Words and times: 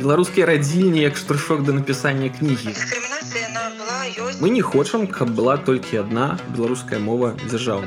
беларускія 0.00 0.46
радзільні 0.46 1.00
як 1.00 1.16
штуршок 1.16 1.62
да 1.62 1.72
напісання 1.72 2.30
кнігі 2.38 2.74
мы 4.40 4.50
не 4.50 4.60
хочам 4.60 5.06
каб 5.06 5.30
была 5.30 5.56
толькі 5.56 5.98
одна 6.02 6.38
беларуская 6.56 6.98
мова 6.98 7.34
дзяржаў 7.46 7.86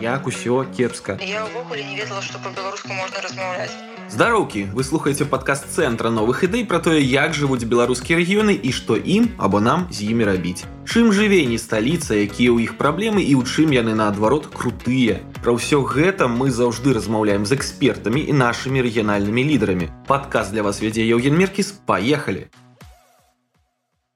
як 0.00 0.26
усё 0.26 0.66
кепска. 0.76 1.18
Я 1.20 1.44
ўвогуле 1.46 1.84
не 1.84 1.96
ведала 1.96 2.22
што 2.22 2.38
по-беларуску 2.38 2.88
можна 2.88 3.22
размаўляць. 3.22 3.70
Здароўкі! 4.10 4.68
Вы 4.74 4.84
слухаеце 4.84 5.24
падкаст 5.24 5.70
цэнтра 5.72 6.10
новых 6.10 6.44
ідэй 6.44 6.66
пра 6.68 6.82
тое 6.84 7.00
як 7.00 7.32
жывуць 7.32 7.64
беларускія 7.64 8.18
рэгіёны 8.18 8.52
і 8.52 8.72
што 8.72 8.96
ім 8.96 9.30
або 9.38 9.60
нам 9.60 9.86
з 9.90 10.10
імі 10.12 10.28
рабіць. 10.28 10.66
Чым 10.84 11.12
жыве 11.16 11.46
не 11.46 11.56
сталіца 11.56 12.18
якія 12.18 12.52
ў 12.52 12.66
іх 12.66 12.76
праблемы 12.76 13.22
і 13.22 13.38
ў 13.38 13.46
чым 13.46 13.72
яны 13.72 13.94
наадварот 13.96 14.50
крутыя. 14.52 15.22
Пра 15.40 15.56
ўсё 15.56 15.86
гэта 15.86 16.28
мы 16.28 16.50
заўжды 16.50 16.92
размаўляем 16.92 17.46
з 17.46 17.56
экспертамі 17.56 18.20
і 18.20 18.36
нашымі 18.36 18.84
рэгіянальнымі 18.84 19.42
лідарамі. 19.48 19.88
Падказ 20.10 20.52
для 20.52 20.66
вас 20.66 20.82
вядзе 20.82 21.06
Еўген 21.06 21.32
меркіс. 21.38 21.72
Паехалі 21.86 22.50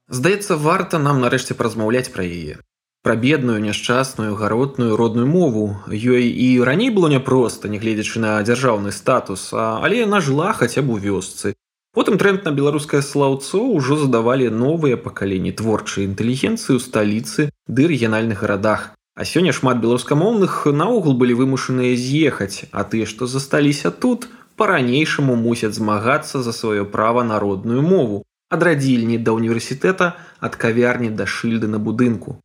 Здаецца, 0.07 0.55
варта 0.55 0.99
нам 1.03 1.19
нарэшце 1.19 1.51
празмаўляць 1.59 2.07
пра 2.15 2.23
яе. 2.23 2.63
Пра 3.03 3.15
бедную, 3.19 3.59
няшчасную, 3.59 4.35
гаротную 4.39 4.95
родную 4.95 5.27
мову. 5.27 5.83
Ёй 5.91 6.31
і 6.31 6.63
раней 6.63 6.89
было 6.95 7.09
няпроста, 7.11 7.67
нягледзячы 7.67 8.23
на 8.23 8.39
дзяржаўны 8.39 8.95
статус, 8.95 9.51
але 9.51 9.99
яна 9.99 10.21
жыла 10.23 10.53
хаця 10.55 10.81
б 10.81 10.95
у 10.95 10.97
вёсцы. 10.97 11.55
Потым 11.91 12.17
тренд 12.17 12.47
на 12.47 12.53
беларускае 12.55 13.01
слаўцо 13.03 13.59
ўжо 13.67 13.97
задавалі 13.99 14.47
новыя 14.47 14.95
пакаленні 14.95 15.51
творчай 15.51 16.07
інтэлігенцыі 16.07 16.79
ў 16.79 16.81
сталіцы 16.87 17.49
ды 17.67 17.91
рэгіянальных 17.91 18.47
гарадах. 18.47 18.95
А 19.19 19.27
сёння 19.27 19.51
шмат 19.51 19.83
беларускамоўных 19.83 20.71
наогул 20.71 21.19
былі 21.19 21.35
вымушаныя 21.35 21.99
з'ехаць, 21.99 22.63
а 22.71 22.87
тыя, 22.87 23.03
што 23.03 23.27
засталіся 23.27 23.91
тут, 23.91 24.31
па-ранейшаму 24.55 25.35
мусяць 25.35 25.75
змагацца 25.75 26.39
за 26.39 26.55
сваё 26.55 26.87
права 26.87 27.27
на 27.27 27.43
родную 27.43 27.83
мову 27.83 28.23
ад 28.49 28.63
радзільні 28.63 29.17
да 29.17 29.31
універсітэта 29.31 30.13
ад 30.39 30.55
кавярні 30.55 31.09
да 31.09 31.25
шыльды 31.25 31.67
на 31.67 31.79
будынку. 31.79 32.39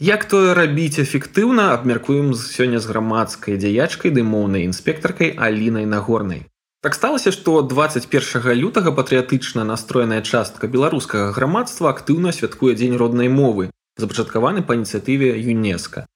Як 0.00 0.24
тое 0.24 0.54
рабіць 0.54 0.98
эфектыўна 0.98 1.72
абмяркуем 1.74 2.32
сёння 2.34 2.80
з 2.80 2.88
грамадскай 2.90 3.58
дзяячкай 3.60 4.10
ды 4.10 4.24
моўнай 4.24 4.64
інспектаркай 4.66 5.36
Алінай 5.36 5.86
нагорнай. 5.86 6.48
Так 6.82 6.94
сталася, 6.94 7.30
што 7.30 7.62
21 7.62 8.58
лютага 8.58 8.90
патрыятычна 8.90 9.62
настроеная 9.62 10.22
частка 10.22 10.66
беларускага 10.66 11.30
грамадства 11.30 11.90
актыўна 11.94 12.32
святкуе 12.32 12.74
дзень 12.74 12.96
роднай 12.96 13.28
мовы, 13.28 13.70
запачаткаваны 13.96 14.66
па 14.66 14.74
ініцыятыве 14.74 15.38
ЮНЕСКА. 15.38 16.06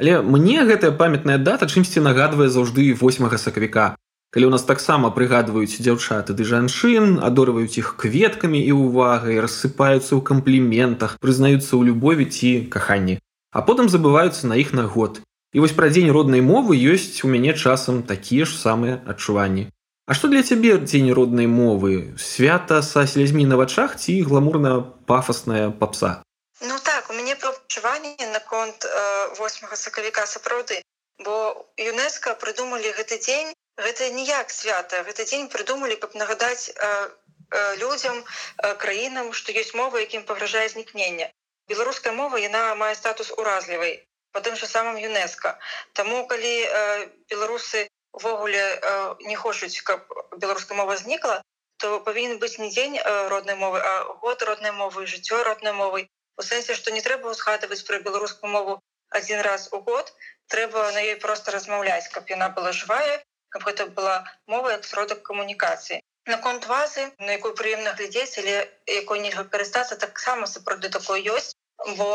Але 0.00 0.20
мне 0.22 0.64
гэтая 0.66 0.90
памятная 0.90 1.38
дата 1.38 1.68
чымсьці 1.70 2.02
нагадвае 2.02 2.48
заўжды 2.50 2.90
8 2.92 3.38
сакавіка, 3.38 3.94
калі 4.34 4.48
ў 4.48 4.52
нас 4.56 4.64
таксама 4.64 5.12
прыгадваюць 5.12 5.82
дзяўчаты 5.82 6.34
ды 6.38 6.48
жанчын 6.48 7.20
адорваюць 7.20 7.78
іх 7.82 7.94
кветкамі 8.00 8.58
і 8.62 8.72
увагай 8.72 9.38
рассыпаюцца 9.44 10.12
ў 10.16 10.20
кампліментах 10.32 11.20
прызнаюцца 11.22 11.72
ў 11.76 11.92
любові 11.92 12.26
ці 12.26 12.66
каханні 12.72 13.20
а 13.56 13.62
потым 13.64 13.88
забываюцца 13.88 14.46
на 14.52 14.60
іх 14.60 14.76
на 14.76 14.84
год. 14.84 15.20
І 15.56 15.64
вось 15.64 15.72
пра 15.72 15.88
дзень 15.88 16.12
роднай 16.12 16.44
мовы 16.44 16.76
ёсць 16.76 17.24
у 17.24 17.28
мяне 17.32 17.56
часам 17.56 18.02
такія 18.02 18.44
ж 18.44 18.52
самыя 18.52 19.00
адчуванні. 19.08 19.72
А 20.06 20.14
што 20.14 20.28
для 20.28 20.42
цябе 20.44 20.76
дзень 20.76 21.08
роднай 21.16 21.48
мовы? 21.48 22.12
Свята 22.20 22.82
са 22.82 23.06
слязьмі 23.08 23.48
на 23.48 23.56
вачах 23.56 23.96
ці 23.96 24.20
гламурна 24.28 24.84
пафасная 25.08 25.70
папса? 25.70 26.20
Ну 26.60 26.76
так 26.84 27.08
у 27.08 27.16
мяне 27.16 27.32
прачуванне 27.40 28.28
наконт 28.36 28.84
э, 28.84 29.40
8 29.40 29.72
сакавіка 29.72 30.28
сапраўды. 30.28 30.84
Бо 31.24 31.56
ЮНЕСКА 31.80 32.36
прыдумалі 32.36 32.92
гэты 32.92 33.16
дзень 33.24 33.56
гэта 33.76 34.10
ніяк 34.18 34.50
свята 34.50 35.02
гэты 35.08 35.28
дзень 35.30 35.48
прыдумалі 35.52 35.96
каб 36.02 36.14
нагадаць 36.14 36.70
э, 36.70 36.74
э, 36.80 37.76
людзям 37.82 38.24
э, 38.24 38.74
краінам 38.84 39.32
што 39.32 39.52
ёсць 39.52 39.74
мова 39.80 40.02
якім 40.04 40.24
пагражае 40.30 40.68
знікнення 40.74 41.30
беларуская 41.68 42.12
мова 42.12 42.38
яна 42.42 42.74
мае 42.74 42.94
статус 42.94 43.32
уразлівай 43.36 44.06
по 44.36 44.40
тым 44.40 44.56
же 44.56 44.66
самым 44.66 44.96
юнеско. 45.00 45.58
Таму 45.92 46.26
калі 46.28 46.54
э, 46.68 47.08
беларусы 47.32 47.88
увогуле 48.12 48.60
э, 48.60 49.14
не 49.28 49.36
хочуць 49.36 49.80
каб 49.80 50.04
беларуская 50.36 50.76
мова 50.76 50.96
знікла 50.96 51.42
то 51.76 52.00
павінен 52.00 52.38
быць 52.40 52.58
не 52.60 52.68
дзень 52.68 52.96
э, 52.96 53.28
роднай 53.28 53.56
мовы 53.56 53.80
а 53.80 54.04
год 54.24 54.42
роднай 54.42 54.72
мовы 54.72 55.06
жыццё 55.06 55.42
роднай 55.44 55.72
мовай 55.72 56.08
у 56.36 56.42
сэнсе 56.42 56.76
што 56.76 56.92
не 56.96 57.00
трэба 57.06 57.32
узгадваць 57.32 57.84
пра 57.88 58.00
беларускую 58.00 58.52
мову 58.52 58.80
один 59.08 59.40
раз 59.40 59.68
у 59.72 59.80
год 59.80 60.12
трэба 60.48 60.92
на 60.92 61.00
ёй 61.00 61.16
просто 61.16 61.52
размаўляць 61.56 62.08
каб 62.12 62.28
яна 62.32 62.48
была 62.48 62.72
жывая 62.72 63.24
каб 63.56 63.68
гэта 63.70 63.88
была 63.98 64.16
мова 64.52 64.72
як 64.76 64.84
сродак 64.84 65.22
камунікацыі 65.28 66.00
наконт 66.32 66.66
вазы 66.70 67.04
на 67.26 67.36
якую 67.36 67.52
прыемна 67.60 67.94
глядзець 68.00 68.38
але 68.42 68.56
якой 68.94 69.22
нельга 69.24 69.44
карыстацца 69.54 69.96
таксама 70.02 70.48
сапраўды 70.54 70.90
такое 70.96 71.20
ёсць 71.34 71.54
бо 72.00 72.08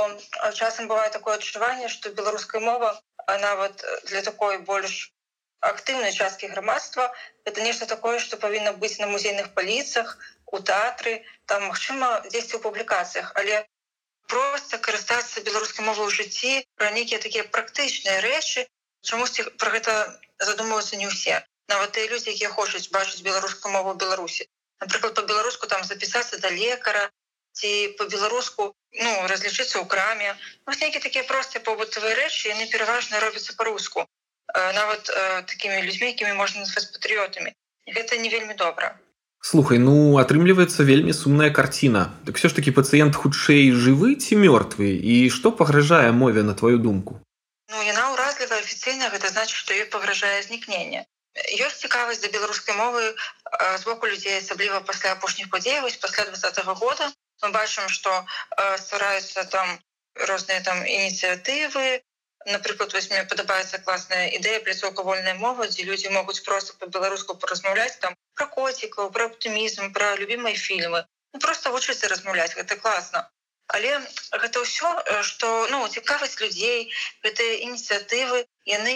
часам 0.60 0.92
бывае 0.92 1.10
такое 1.16 1.40
адчуванне 1.40 1.90
што 1.94 2.14
беларуская 2.20 2.62
мова 2.68 2.92
нават 3.46 3.84
для 4.12 4.22
такой 4.28 4.60
больш 4.70 5.00
актыўнай 5.70 6.14
часткі 6.14 6.52
грамадства 6.54 7.08
это 7.46 7.66
нешта 7.68 7.88
такое 7.94 8.20
што 8.20 8.38
павінна 8.46 8.74
быць 8.84 8.98
на 9.02 9.10
музейных 9.14 9.54
паліцах 9.58 10.14
у 10.58 10.62
тэатры 10.72 11.16
там 11.54 11.66
магчыма 11.70 12.12
дзесьці 12.28 12.58
ў 12.58 12.62
публікацыях 12.68 13.34
але 13.42 13.64
просто 14.36 14.78
карыстацца 14.90 15.46
беларускай 15.50 15.86
мовай 15.90 16.06
у 16.12 16.16
жыцці 16.20 16.54
пра 16.82 16.94
нейкія 16.98 17.24
такія 17.26 17.48
практычныя 17.58 18.22
рэчы 18.28 18.68
чамусьці 19.02 19.44
про 19.58 19.72
гэта 19.72 19.94
задумваюцца 20.40 20.98
не 20.98 21.08
ўсе. 21.10 21.42
Нават 21.70 21.96
тыя 21.98 22.10
людзі 22.12 22.34
якія 22.34 22.50
хочуць 22.50 22.90
бачыць 22.94 23.26
беларускую 23.26 23.72
мову 23.74 23.94
беларусі. 23.96 24.48
Напрыклад 24.82 25.14
по-беларуску 25.16 25.68
там 25.68 25.84
запісацца 25.84 26.38
да 26.42 26.50
лекара 26.50 27.10
ці 27.54 27.96
по-беларуску 27.98 28.74
ну 29.04 29.12
разлічыцца 29.28 29.82
ў 29.82 29.86
краме. 29.88 30.36
Вось 30.66 30.82
нейкі 30.82 31.00
такія 31.00 31.24
простыя 31.24 31.62
побытавыя 31.64 32.18
рэчы 32.18 32.54
яны 32.54 32.68
пераважна 32.72 33.20
робяцца 33.20 33.54
по-руску 33.58 34.06
нават 34.52 35.08
э, 35.08 35.48
такімі 35.48 35.82
людзьмі 35.88 36.12
якімі 36.12 36.34
можна 36.36 36.68
назваць 36.68 36.92
патрыётамі. 36.92 37.56
Гэта 37.88 38.20
не 38.20 38.30
вельмі 38.30 38.54
добра. 38.54 39.00
Слухай 39.42 39.80
ну 39.80 40.20
атрымліваецца 40.22 40.84
вельмі 40.84 41.14
сумная 41.14 41.50
карціна. 41.50 42.12
Так 42.26 42.38
все 42.38 42.50
ж 42.50 42.56
таки 42.56 42.72
пацыент 42.72 43.16
хутчэй 43.16 43.72
жывы 43.72 44.20
ці 44.20 44.36
мёртвы? 44.38 44.92
І 44.92 45.30
што 45.32 45.56
пагражае 45.56 46.12
мове 46.12 46.44
на 46.44 46.54
твою 46.54 46.78
думку 46.78 47.22
Ну 47.72 47.82
яна 47.88 48.04
ўразлівая 48.12 48.60
афіцыйна 48.66 49.10
гэта 49.16 49.32
значыць 49.34 49.60
што 49.64 49.80
ёй 49.82 49.88
пагражае 49.96 50.38
знікнення 50.44 51.08
ёсць 51.66 51.82
цікавасць 51.88 52.22
да 52.24 52.30
беларускай 52.32 52.76
мовы 52.76 53.04
з 53.82 53.84
боку 53.90 54.10
людзей 54.12 54.38
асабліва 54.40 54.82
пасля 54.90 55.14
апошніх 55.16 55.48
падзей 55.54 55.80
вось 55.86 55.96
пасля 56.06 56.26
двадцатого 56.30 56.76
года. 56.76 57.08
Мы 57.42 57.52
бачым 57.56 57.88
што 57.98 58.12
ствараюцца 58.84 59.46
там 59.56 59.80
розныя 60.32 60.62
там 60.68 60.84
ініцыятывы 60.86 62.04
напрыклад 62.46 62.94
вось 62.94 63.10
мне 63.10 63.24
падабаецца 63.32 63.80
класная 63.88 64.28
ідэя 64.38 64.60
пляцоўка 64.68 65.08
вольнай 65.08 65.36
мовы 65.40 65.68
дзе 65.72 65.88
людзі 65.90 66.14
могуць 66.18 66.44
просто 66.48 66.74
по-беларуску 66.84 67.36
паразмаўляць 67.44 68.00
там 68.06 68.18
про 68.36 68.48
коцікаў 68.56 69.12
про 69.18 69.30
аптымізм 69.32 69.94
про 69.98 70.16
любімыя 70.22 70.56
фільмы 70.56 71.06
ну, 71.34 71.40
просто 71.40 71.72
вучыцца 71.76 72.12
размаўляць 72.14 72.56
гэта 72.58 72.76
класна 72.82 73.30
але 73.76 73.92
гэта 74.44 74.62
ўсё 74.64 74.90
э, 75.00 75.24
ну 75.72 75.80
цікавасць 75.88 76.40
людзей 76.44 76.92
гэтыя 77.24 77.60
ініцыятывы 77.68 78.44
яны 78.68 78.96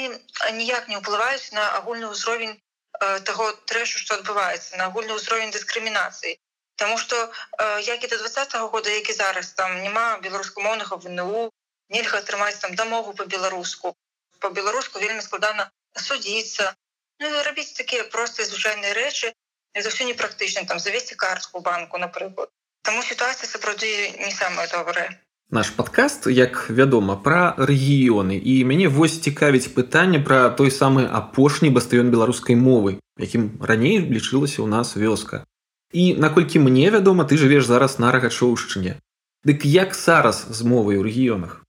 ніяк 0.59 0.89
не 0.91 0.99
ўплываюць 0.99 1.53
на 1.57 1.63
агульны 1.79 2.11
ўзровень 2.11 2.55
э, 2.55 3.19
того 3.29 3.51
трэшу 3.71 4.01
что 4.03 4.19
адбываецца 4.19 4.81
на 4.81 4.89
агульны 4.91 5.15
ўзровень 5.15 5.55
дыскрымінацыі. 5.55 6.35
Таму 6.75 6.97
что 6.97 7.15
э, 7.15 7.81
як 7.87 8.03
і 8.03 8.07
до 8.07 8.17
двадцатого 8.17 8.67
года 8.67 8.89
які 8.91 9.13
зараз 9.13 9.53
там 9.59 9.79
няма 9.83 10.19
беларускамоўнага 10.19 10.99
вНУ 11.07 11.51
нельга 11.89 12.19
атрымаць 12.19 12.59
там 12.59 12.75
дамову 12.75 13.13
по-беларуску 13.13 13.95
по-беларуску 14.39 14.99
вельмі 14.99 15.21
складана 15.21 15.71
судзіцца. 15.95 16.75
Ну, 17.23 17.31
рабіць 17.47 17.71
такія 17.79 18.03
простыя 18.03 18.43
звычайныя 18.43 18.91
рэчы 18.93 19.31
это 19.73 19.89
все 19.89 20.03
непрактычна 20.03 20.67
там 20.67 20.79
завесці 20.79 21.15
картку 21.15 21.63
банку 21.63 21.97
напрыклад 21.97 22.51
Таму 22.85 23.02
сітуацыя 23.02 23.49
сапраўды 23.49 23.90
не 24.22 24.32
самая 24.32 24.67
добрая. 24.70 25.09
Наш 25.49 25.70
падкаст, 25.78 26.28
як 26.28 26.70
вядома, 26.70 27.16
пра 27.17 27.53
рэгіёны 27.58 28.37
і 28.37 28.53
мяне 28.70 28.90
вось 28.90 29.17
цікавіць 29.22 29.73
пытанне 29.73 30.22
пра 30.22 30.49
той 30.49 30.70
самы 30.70 31.05
апошні 31.20 31.70
бастыён 31.73 32.09
беларускай 32.14 32.58
мовы, 32.58 32.97
якім 33.17 33.61
раней 33.61 34.02
лічылася 34.02 34.61
ў 34.61 34.67
нас 34.70 34.93
вёска. 34.97 35.46
І 35.93 36.14
наколькі 36.17 36.59
мне 36.59 36.90
вядома, 36.90 37.26
ты 37.26 37.37
жывеш 37.41 37.66
зараз 37.66 37.97
на 37.97 38.11
рагачоўшчыне. 38.11 38.97
Дык 39.46 39.66
як 39.66 39.93
зараз 39.93 40.46
з 40.49 40.61
мовай 40.66 40.97
у 40.97 41.05
рэгіёнах? 41.05 41.61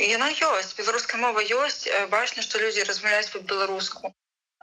Яна 0.00 0.28
ёсць, 0.28 0.76
беларуская 0.76 1.20
мова 1.20 1.40
ёсць, 1.40 1.88
бачна, 2.12 2.44
што 2.44 2.60
людзі 2.60 2.84
размаўляюць 2.84 3.32
па-беларуску. 3.32 4.12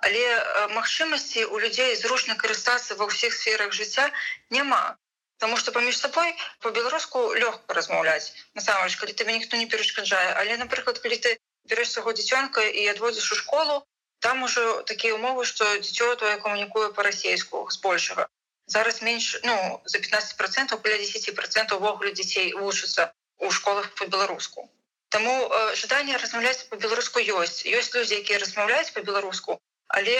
Але 0.01 0.25
магчымасці 0.73 1.45
у 1.45 1.61
людзей 1.61 1.93
зручна 1.97 2.37
карыстацца 2.37 2.97
ва 2.97 3.09
ўсіх 3.09 3.33
сферах 3.33 3.73
жыцця 3.73 4.09
няма. 4.49 4.97
Таму 5.41 5.57
што 5.57 5.71
паміж 5.75 5.97
сабой 5.97 6.33
по-беларуску 6.63 7.21
лёгка 7.43 7.73
размаўляць 7.77 8.33
насамрэч 8.57 8.97
калі 9.03 9.13
тебе 9.21 9.37
ніхто 9.37 9.57
не 9.61 9.65
перашкаджае 9.71 10.27
але 10.41 10.57
напрыклад 10.63 10.99
калі 11.05 11.17
ты 11.23 11.31
берешь 11.71 11.93
свого 11.93 12.13
дзіцёнка 12.17 12.61
і 12.81 12.83
адводзіш 12.93 13.31
у 13.35 13.37
школу 13.39 13.77
там 14.25 14.43
ужо 14.47 14.65
такія 14.91 15.15
умовы 15.17 15.45
што 15.51 15.65
дзіцё 15.85 16.13
твоё 16.21 16.37
камунікуе 16.43 16.91
по-расейску 16.97 17.63
збольшага 17.77 18.27
зараз 18.75 19.01
менш 19.07 19.31
ну 19.43 19.55
за 19.85 20.03
15 20.05 20.37
процентов 20.37 20.81
каля 20.85 20.97
10 20.97 21.35
процентов 21.35 21.81
увогуле 21.81 22.13
дзяцей 22.19 22.53
вучацца 22.53 23.09
у 23.39 23.51
школах 23.51 23.89
по-беларуску 23.95 24.69
Таму 25.09 25.33
э, 25.33 25.75
жаданне 25.75 26.17
размаўляць 26.17 26.69
по-беларуску 26.69 27.19
ёсць 27.19 27.65
ёсць 27.79 27.93
людзі 27.97 28.21
якія 28.21 28.39
размаўляюць 28.45 28.93
по-беларуску 28.93 29.57
але 29.87 30.15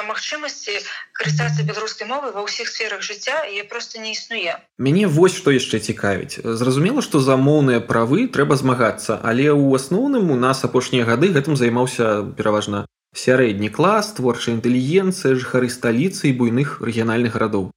магчымасці 0.00 0.80
карыстацца 1.12 1.66
беларускай 1.68 2.08
мовы 2.08 2.32
ва 2.32 2.44
ўсіх 2.48 2.72
сферах 2.72 3.04
жыцця 3.04 3.44
я 3.52 3.64
просто 3.68 4.00
не 4.00 4.16
існуе 4.16 4.56
мяне 4.78 5.04
вось 5.06 5.36
што 5.36 5.52
яшчэ 5.52 5.84
цікавіць. 5.84 6.40
Зразумела 6.40 7.04
што 7.04 7.20
за 7.20 7.36
моўныя 7.36 7.84
правы 7.84 8.24
трэба 8.32 8.56
змагацца 8.56 9.20
але 9.20 9.52
ў 9.52 9.76
асноўным 9.76 10.32
у 10.32 10.38
нас 10.40 10.64
апошнія 10.64 11.04
гады 11.04 11.28
гэтым 11.36 11.60
займаўся 11.60 12.24
пераважна 12.40 12.86
сярэдні 13.12 13.68
клас 13.68 14.14
творчая 14.16 14.56
інтэлігенцыя 14.56 15.36
жыхары 15.36 15.68
сталіцы 15.68 16.32
і 16.32 16.36
буйных 16.40 16.80
рэгіянальных 16.80 17.36
гарадоў. 17.36 17.68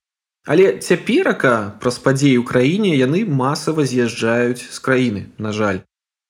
Але 0.47 0.77
цяперака 0.79 1.75
праз 1.83 1.99
падзеі 1.99 2.39
ў 2.39 2.47
краіне 2.47 2.95
яны 2.95 3.25
масава 3.27 3.83
з'язджаюць 3.83 4.63
з 4.63 4.79
краіны 4.79 5.27
на 5.37 5.51
жаль 5.51 5.83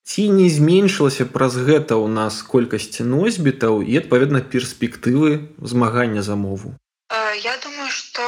ці 0.05 0.29
не 0.29 0.47
зменшылася 0.53 1.25
праз 1.35 1.57
гэта 1.67 1.97
ў 1.97 2.07
нас 2.07 2.41
колькасць 2.45 3.01
носьбітаў 3.01 3.81
і 3.81 3.97
адпаведна 4.01 4.41
перспектывы 4.53 5.49
змагання 5.57 6.21
за 6.21 6.35
мову? 6.37 6.77
Я 7.41 7.57
думаю 7.57 7.89
что 7.89 8.23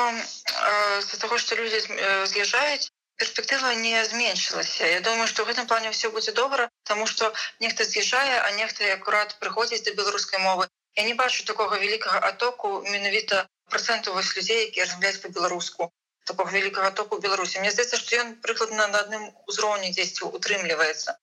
з-за 1.02 1.18
того 1.22 1.38
что 1.38 1.56
люди 1.56 1.80
з'язджаюць 1.80 2.90
перспектыва 3.18 3.74
не 3.76 4.04
зменшылася 4.06 4.86
Я 4.86 5.02
думаю 5.02 5.28
что 5.28 5.46
в 5.46 5.48
гэтым 5.50 5.68
плане 5.68 5.92
все 5.92 6.10
будзе 6.10 6.32
добра 6.32 6.70
тому 6.84 7.06
что 7.06 7.34
нехта 7.60 7.84
з'язджае 7.84 8.42
а 8.42 8.52
нехта 8.58 8.94
акурат 8.94 9.38
прыходзіць 9.40 9.84
да 9.86 9.94
беларускай 9.94 10.40
мовы. 10.40 10.68
Я 10.96 11.04
не 11.04 11.14
бачу 11.14 11.46
такого 11.46 11.78
вялікага 11.78 12.20
атоку 12.20 12.82
менавіта 12.90 13.46
проценту 13.70 14.14
вось 14.14 14.36
людзей 14.38 14.66
які 14.66 14.84
размляць 14.84 15.22
по-беларуску 15.22 15.92
такого 16.26 16.50
вялікага 16.52 16.92
току 16.92 17.22
беларусі 17.22 17.60
Мне 17.60 17.72
здаецца 17.72 17.98
что 18.02 18.18
ён 18.18 18.36
прыкладна 18.42 18.88
на 18.88 19.06
адным 19.06 19.30
узроўні 19.48 19.94
дзесьці 19.94 20.26
утрымліваецца 20.26 21.18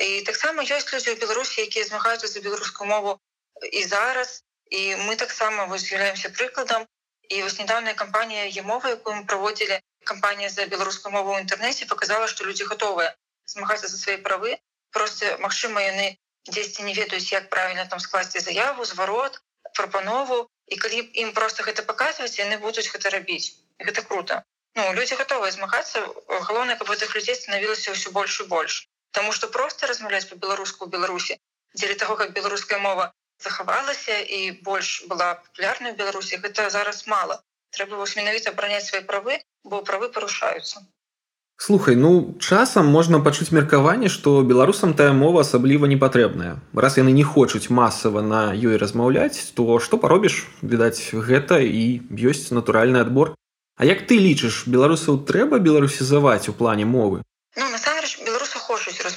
і 0.00 0.22
таксама 0.28 0.64
ёсць 0.64 0.88
людзі 0.92 1.12
ў 1.12 1.20
беларусі 1.20 1.66
якія 1.66 1.84
змагаюцца 1.88 2.26
за 2.28 2.40
беларускую 2.40 2.88
мову 2.88 3.18
і 3.72 3.84
зараз. 3.84 4.40
І 4.70 4.94
мы 5.04 5.16
таксама 5.16 5.66
вось 5.66 5.84
з'яўляемся 5.84 6.30
прыкладам 6.30 6.86
і 7.28 7.42
вось 7.42 7.58
недавняя 7.58 7.94
кампанія 7.94 8.46
емова 8.62 8.90
якую 8.96 9.14
мы 9.18 9.24
праводзілі 9.26 9.78
кампанія 10.04 10.48
за 10.48 10.66
беларускую 10.66 11.12
мову 11.12 11.34
ў 11.34 11.42
інтэрнэце 11.44 11.86
показала 11.90 12.30
што 12.32 12.46
людзі 12.46 12.66
гатовыя 12.70 13.10
змагацца 13.52 13.90
за 13.90 13.98
свае 13.98 14.18
правы 14.28 14.56
просто 14.94 15.36
магчыма 15.44 15.82
яны 15.86 16.06
дзесьці 16.48 16.86
не 16.86 16.94
ведаюць 16.94 17.32
як 17.34 17.50
правильно 17.50 17.86
там 17.90 18.00
скласці 18.00 18.42
заяву 18.46 18.86
зварот 18.92 19.42
прапанову 19.76 20.38
і 20.66 20.78
калі 20.84 21.02
ім 21.24 21.34
просто 21.34 21.66
гэта 21.66 21.84
паказваць 21.90 22.38
яны 22.38 22.58
будуць 22.62 22.88
гэта 22.94 23.10
рабіць 23.10 23.58
гэта 23.78 24.06
круто. 24.06 24.42
Ну 24.78 24.86
людзі 24.94 25.18
гатовыя 25.20 25.50
змагацца 25.50 26.06
галоўнае 26.48 26.78
каб 26.78 26.94
гэтых 26.94 27.14
людзей 27.18 27.36
станавілася 27.42 27.94
ўсё 27.94 28.14
больш 28.16 28.40
і 28.46 28.48
больш 28.54 28.86
Таму 29.16 29.32
што 29.36 29.48
проста 29.48 29.90
размаўляць 29.90 30.28
па-беларуску 30.30 30.86
ў 30.86 30.92
Беларусі 30.94 31.38
дзеля 31.74 31.96
таго, 32.02 32.16
как 32.20 32.34
беларуская 32.34 32.78
мова 32.78 33.10
захавалася 33.42 34.20
і 34.20 34.62
больш 34.62 35.02
была 35.10 35.34
папулярная 35.42 35.92
ў 35.92 35.98
Беларусі, 35.98 36.38
гэта 36.44 36.70
зараз 36.70 37.06
мала. 37.06 37.42
Трэба 37.74 37.98
вось 37.98 38.16
менавіта 38.18 38.50
абраняць 38.50 38.86
свае 38.86 39.02
правы, 39.06 39.42
бо 39.64 39.82
правы 39.86 40.10
парушаюцца. 40.14 40.86
Слухай, 41.60 41.94
ну 41.94 42.38
часам 42.40 42.86
можна 42.88 43.20
пачуць 43.20 43.52
меркаванне, 43.52 44.08
што 44.08 44.40
беларусам 44.42 44.94
тая 44.96 45.12
мова 45.12 45.42
асабліва 45.44 45.90
не 45.92 45.98
патрэбная. 46.00 46.56
Раз 46.72 46.96
яны 46.96 47.12
не 47.12 47.22
хочуць 47.22 47.68
масава 47.68 48.22
на 48.24 48.40
ёй 48.56 48.80
размаўляць, 48.80 49.52
то 49.54 49.76
што 49.78 50.00
паробіш, 50.00 50.46
відаць, 50.62 51.12
гэта 51.12 51.60
і 51.60 52.00
ёсць 52.32 52.48
натуральны 52.56 53.04
адбор. 53.04 53.34
А 53.76 53.84
як 53.84 54.06
ты 54.08 54.16
лічыш, 54.16 54.64
беларусаў 54.72 55.20
трэба 55.28 55.60
беларусізаваць 55.60 56.48
у 56.48 56.56
плане 56.56 56.88
мовы? 56.88 57.20
Ну, 57.60 57.68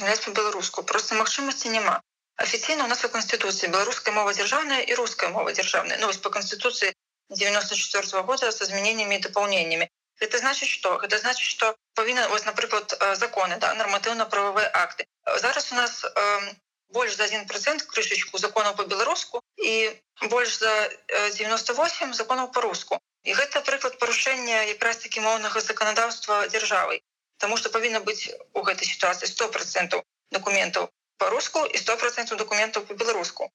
размаўляць 0.04 0.26
по-беларуску 0.26 0.84
просто 0.84 1.16
магчымасці 1.16 1.70
няма 1.72 2.02
афіцыйна 2.36 2.84
у 2.84 2.88
нас 2.88 3.04
у 3.06 3.10
канстытуцыі 3.10 3.72
беларуская 3.72 4.14
мова 4.14 4.34
дзяржаўная 4.34 4.82
і 4.84 4.96
руская 5.00 5.30
мова 5.30 5.54
дзяржаўная 5.54 5.98
ну, 6.02 6.12
по 6.24 6.30
канстытуцыі 6.30 6.92
94 7.30 8.04
-го 8.04 8.24
года 8.24 8.52
со 8.52 8.66
змяненнями 8.66 9.16
і 9.16 9.20
дапаўненнями 9.20 9.88
это 10.20 10.38
значит 10.38 10.70
что 10.70 11.00
это 11.04 11.18
значит 11.18 11.48
что 11.48 11.76
павінна 11.96 12.28
вось 12.28 12.46
напрыклад 12.46 12.98
законы 13.16 13.58
да 13.60 13.74
нарматыўна-правовыя 13.74 14.70
акты 14.74 15.06
зараз 15.42 15.72
у 15.72 15.76
нас 15.76 16.04
э, 16.04 16.54
больш 16.90 17.16
за 17.16 17.24
один 17.24 17.48
процент 17.48 17.84
крышечку 17.84 18.38
законаў 18.38 18.76
по-беларуску 18.76 19.42
і 19.58 19.92
больш 20.30 20.60
за 20.60 20.90
98 21.38 22.14
законаў 22.14 22.52
по-руску 22.52 23.00
і 23.24 23.34
гэта 23.34 23.62
прыклад 23.62 23.98
парушэння 24.00 24.68
якраз 24.76 24.98
таки 24.98 25.20
моўнага 25.20 25.62
заканадаўства 25.62 26.48
дзяржавай 26.48 27.02
Таму 27.44 27.58
што 27.60 27.70
павінна 27.76 28.00
быць 28.08 28.32
у 28.56 28.62
гэтай 28.68 28.88
сітуацыі 28.88 29.28
100 29.28 29.52
процентаў 29.56 30.04
документаў 30.32 30.88
по-руску 31.24 31.64
і 31.68 31.82
100 31.82 31.98
процентаў 32.04 32.40
документаў 32.40 32.86
по-беларуску. 32.88 33.50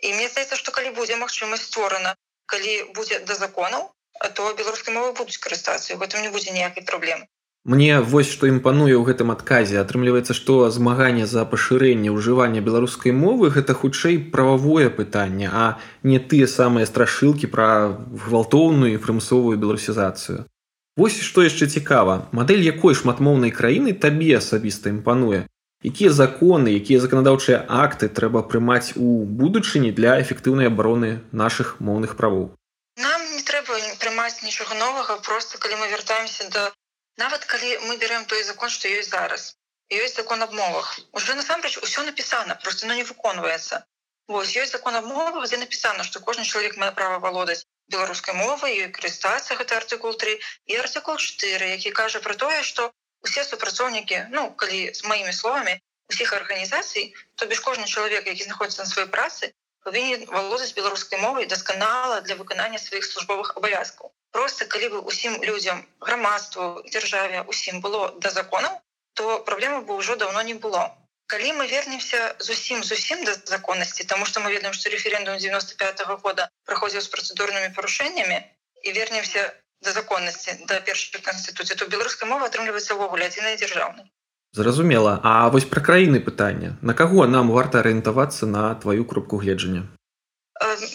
І 0.00 0.12
мне 0.16 0.28
здаецца, 0.32 0.56
што 0.60 0.72
калі 0.76 0.92
будзе 0.96 1.18
магчымасць 1.20 1.66
створана, 1.68 2.14
калі 2.52 2.72
будзе 2.96 3.20
да 3.28 3.36
законаў, 3.36 3.90
то 4.40 4.48
беларускай 4.62 4.96
мовы 4.96 5.12
будуць 5.20 5.36
карыстацца, 5.36 5.92
у 5.92 6.00
гэтым 6.00 6.24
не 6.24 6.32
будзе 6.38 6.56
ніякай 6.56 6.88
праблемы. 6.88 7.28
Мне 7.76 8.00
вось 8.00 8.32
што 8.32 8.48
імпануе 8.48 8.96
ў 8.96 9.04
гэтым 9.10 9.36
адказе 9.36 9.80
атрымліваецца 9.84 10.32
што 10.40 10.58
змаганне 10.72 11.28
за 11.28 11.44
пашырэнне 11.52 12.16
ўжывання 12.16 12.64
беларускай 12.64 13.12
мовы 13.20 13.52
гэта 13.60 13.76
хутчэй 13.84 14.20
прававое 14.36 14.88
пытанне 14.98 15.50
а 15.52 15.64
не 16.06 16.24
тыя 16.32 16.46
самыя 16.52 16.88
страшылкі 16.88 17.50
пра 17.56 17.70
гвалтоўную 18.26 18.92
і 18.94 19.00
прымусовую 19.02 19.58
беларусізацыю 19.58 20.46
Вось 20.96 21.16
што 21.20 21.42
яшчэ 21.44 21.66
цікава. 21.78 22.12
Мадэль 22.36 22.62
якой 22.64 22.94
шматмоўнай 22.98 23.52
краіны 23.56 23.92
табе 24.04 24.28
асабіста 24.36 24.88
імпануе? 24.88 25.40
Якія 25.90 26.12
законы 26.18 26.72
якія 26.72 27.00
заканадаўчыя 27.02 27.58
акты 27.68 28.08
трэба 28.18 28.40
прымаць 28.52 28.96
у 28.96 29.08
будучыні 29.40 29.90
для 29.98 30.14
эфектыўнай 30.22 30.70
абароны 30.72 31.10
нашых 31.42 31.74
моўных 31.88 32.16
правоў? 32.20 32.46
Нам 33.06 33.26
не 33.34 33.42
трэба 33.50 33.76
прымаць 34.04 34.40
нічога 34.46 34.78
новага 34.80 35.18
просто 35.28 35.60
калі 35.60 35.76
мы 35.82 35.90
вяртаемся 35.92 36.48
да 36.56 36.64
нават 37.24 37.44
калі 37.44 37.76
мы 37.88 37.98
берем 38.00 38.24
той 38.32 38.40
закон 38.48 38.72
што 38.72 38.88
ёсць 38.88 39.12
зараз. 39.12 39.52
Ёсць 39.92 40.16
закон 40.16 40.48
аб 40.48 40.56
мовах. 40.62 40.96
Уже 41.12 41.36
насамрэч 41.36 41.76
усё 41.84 42.08
напісана 42.08 42.56
просто 42.64 42.88
но 42.88 42.96
не 42.96 43.04
выконваецца 43.04 43.84
Вось 44.34 44.56
ёсць 44.60 44.72
закон 44.74 44.94
мовах 45.06 45.46
дзе 45.46 45.58
напісана 45.62 46.04
што 46.06 46.20
кожны 46.28 46.44
чалавек 46.44 46.76
мае 46.82 46.92
права 46.98 47.18
валодаць 47.24 47.62
беларускай 47.94 48.34
мовы 48.34 48.70
і 48.76 48.88
карыстацца 48.96 49.56
гэта 49.60 49.76
артыкул 49.80 50.16
3 50.22 50.32
і 50.72 50.78
артыкул 50.84 51.20
4 51.24 51.68
які 51.72 51.92
кажа 51.98 52.22
про 52.24 52.34
тое 52.34 52.62
что 52.70 52.90
усе 53.28 53.44
супрацоўнікі 53.50 54.18
ну 54.32 54.42
калі 54.62 54.80
з 54.98 55.06
маімі 55.12 55.36
словамі 55.36 55.76
усіх 56.10 56.34
арганізацый 56.38 57.14
то 57.36 57.46
бишь 57.52 57.62
кожны 57.68 57.86
чалавек 57.86 58.26
які 58.32 58.48
знаходіцца 58.48 58.82
на 58.82 58.90
сваёй 58.90 59.08
працы 59.14 59.52
павінен 59.86 60.26
валодаць 60.34 60.74
беларускай 60.80 61.22
мовай 61.22 61.46
дасканала 61.54 62.20
для 62.26 62.34
выканання 62.42 62.82
сваіх 62.82 63.06
службовых 63.06 63.54
абавязкаў 63.60 64.12
просто 64.34 64.66
калі 64.76 64.92
бы 64.94 65.06
усім 65.12 65.38
людзям 65.50 65.86
грамадству 66.10 66.70
дзяржаве 66.90 67.46
усім 67.54 67.80
было 67.88 68.12
да 68.26 68.34
законаў 68.42 68.78
то 69.14 69.38
праблема 69.50 69.82
бы 69.86 70.02
ўжо 70.02 70.18
давно 70.26 70.42
не 70.50 70.58
было 70.66 70.86
калі 71.26 71.52
мы 71.58 71.66
вернемся 71.70 72.34
зусім 72.38 72.84
зусім 72.84 73.24
да 73.24 73.34
законнасці 73.44 74.04
тому 74.04 74.26
что 74.26 74.40
мы 74.40 74.52
ведаем 74.52 74.72
что 74.72 74.90
референдум 74.90 75.38
95 75.38 76.06
-го 76.06 76.16
года 76.22 76.48
праходзіў 76.64 77.00
з 77.00 77.08
працэдурнымі 77.14 77.74
парушэннямі 77.76 78.38
і 78.82 78.92
вернемся 78.92 79.52
да 79.82 79.92
законнасці 79.92 80.66
да 80.68 80.80
першай 80.80 81.20
канстытуцыі 81.20 81.76
то 81.76 81.86
беларуская 81.86 82.28
мова 82.28 82.46
атрымліваецца 82.46 82.94
ўвогуле 82.94 83.26
адзіная 83.26 83.56
дзяржаўна 83.56 84.06
зразумела. 84.56 85.20
А 85.22 85.48
вось 85.48 85.68
пра 85.68 85.80
краіны 85.84 86.20
пытання 86.20 86.76
на 86.80 86.94
каго 86.94 87.26
нам 87.26 87.52
варта 87.52 87.80
арыентавацца 87.84 88.46
на 88.46 88.74
твою 88.74 89.04
кропку 89.04 89.36
гледжання? 89.36 89.82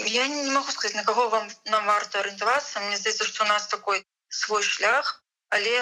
Я 0.08 0.28
не 0.28 0.52
могу 0.52 0.72
сказать 0.72 0.96
на 0.96 1.04
кого 1.04 1.30
вам 1.30 1.48
нам 1.66 1.86
варта 1.86 2.20
арыентавацца. 2.20 2.80
Мне 2.80 2.98
здаецца 2.98 3.24
что 3.24 3.44
у 3.44 3.48
нас 3.48 3.68
такой 3.68 4.04
свой 4.30 4.64
шлях 4.64 5.22
але 5.50 5.76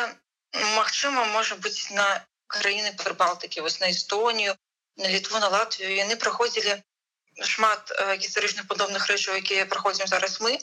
магчыма 0.76 1.26
можа 1.26 1.56
быть 1.56 1.88
на 1.92 2.26
краіны 2.56 2.92
прыбалтыкі 3.02 3.62
вось 3.66 3.80
на 3.80 3.92
Эстонію 3.94 4.58
на 4.98 5.08
літву 5.08 5.40
на 5.40 5.48
Латвію. 5.48 5.96
Яны 5.96 6.20
праходзілі 6.20 6.82
шмат 7.46 7.92
гістарычных 8.20 8.68
падобных 8.68 9.08
рэчаў 9.08 9.40
якія 9.40 9.66
праходзім 9.66 10.08
зараз 10.12 10.40
мы 10.44 10.58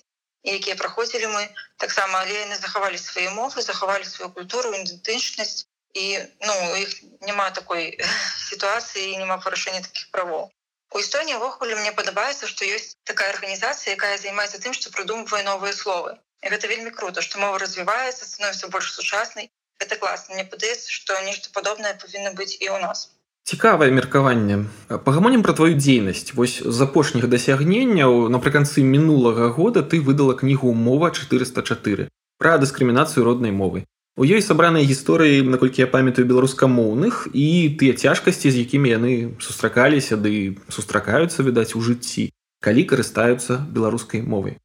якія 0.45 0.77
праходзілі 0.77 1.31
мы 1.33 1.49
таксама 1.83 2.21
але 2.21 2.37
яны 2.41 2.59
захавалі 2.59 2.99
свае 2.99 3.31
мовы 3.39 3.63
захавалі 3.63 4.05
сваю 4.05 4.31
культуру 4.31 4.75
ідэнтычнасць 4.77 5.67
і 5.95 6.05
ну 6.45 6.55
іх 6.83 6.93
няма 7.29 7.51
такой 7.51 7.99
сітуацыі 8.51 9.17
няма 9.17 9.39
парушэння 9.43 9.83
таких 9.89 10.11
правоў 10.13 10.53
у 10.95 11.01
Эстоніі 11.03 11.41
ввогуле 11.41 11.77
мне 11.81 11.93
падабаецца 11.93 12.47
што 12.53 12.69
ёсць 12.79 12.95
такая 13.05 13.31
арганізацыя 13.35 13.97
якая 13.97 14.17
займаецца 14.19 14.63
тым 14.63 14.77
што 14.77 14.93
прыдумвае 14.95 15.43
новыя 15.49 15.73
словы 15.73 16.17
і 16.45 16.53
гэта 16.53 16.71
вельмі 16.73 16.95
круто 16.99 17.25
што 17.27 17.43
мова 17.43 17.59
развіваецца 17.65 18.29
становіцца 18.29 18.71
больш 18.77 18.93
сучаснай 18.95 19.51
это 19.79 19.97
классно. 19.97 20.35
Мне 20.35 20.45
падаецца 20.45 20.91
что 20.91 21.15
нешта 21.25 21.51
падобнае 21.53 21.95
павінна 22.01 22.33
быць 22.33 22.57
і 22.61 22.69
у 22.71 22.79
нас. 22.79 23.11
Цікавае 23.47 23.91
меркаванне. 23.95 24.67
Пагамонім 24.89 25.43
пра 25.47 25.55
твою 25.55 25.79
дзейнасць. 25.79 26.35
Вось 26.35 26.59
з 26.63 26.79
апошніх 26.83 27.29
дасягненняў 27.31 28.27
напрыканцы 28.27 28.83
мінулага 28.83 29.55
года 29.55 29.83
ты 29.83 30.01
выдала 30.03 30.35
кнігу 30.35 30.75
мова 30.75 31.11
404 31.11 32.09
пра 32.39 32.59
дыскрымінацыю 32.59 33.25
роднай 33.25 33.53
мовы. 33.53 33.87
У 34.17 34.25
ёй 34.25 34.41
сабраныя 34.41 34.85
гісторыі 34.89 35.45
наколькі 35.45 35.85
я 35.85 35.87
памятаю 35.87 36.25
беларускамоўных 36.25 37.29
і 37.37 37.47
тыя 37.77 37.93
цяжкасці 37.93 38.51
з 38.51 38.65
якімі 38.65 38.89
яны 38.89 39.13
сустракаліся 39.45 40.17
ды 40.17 40.57
сустракаюцца 40.73 41.45
відаць 41.45 41.77
у 41.77 41.85
жыцці 41.85 42.33
калі 42.65 42.83
карыстаюцца 42.89 43.61
беларускай 43.77 44.25
мовай 44.25 44.57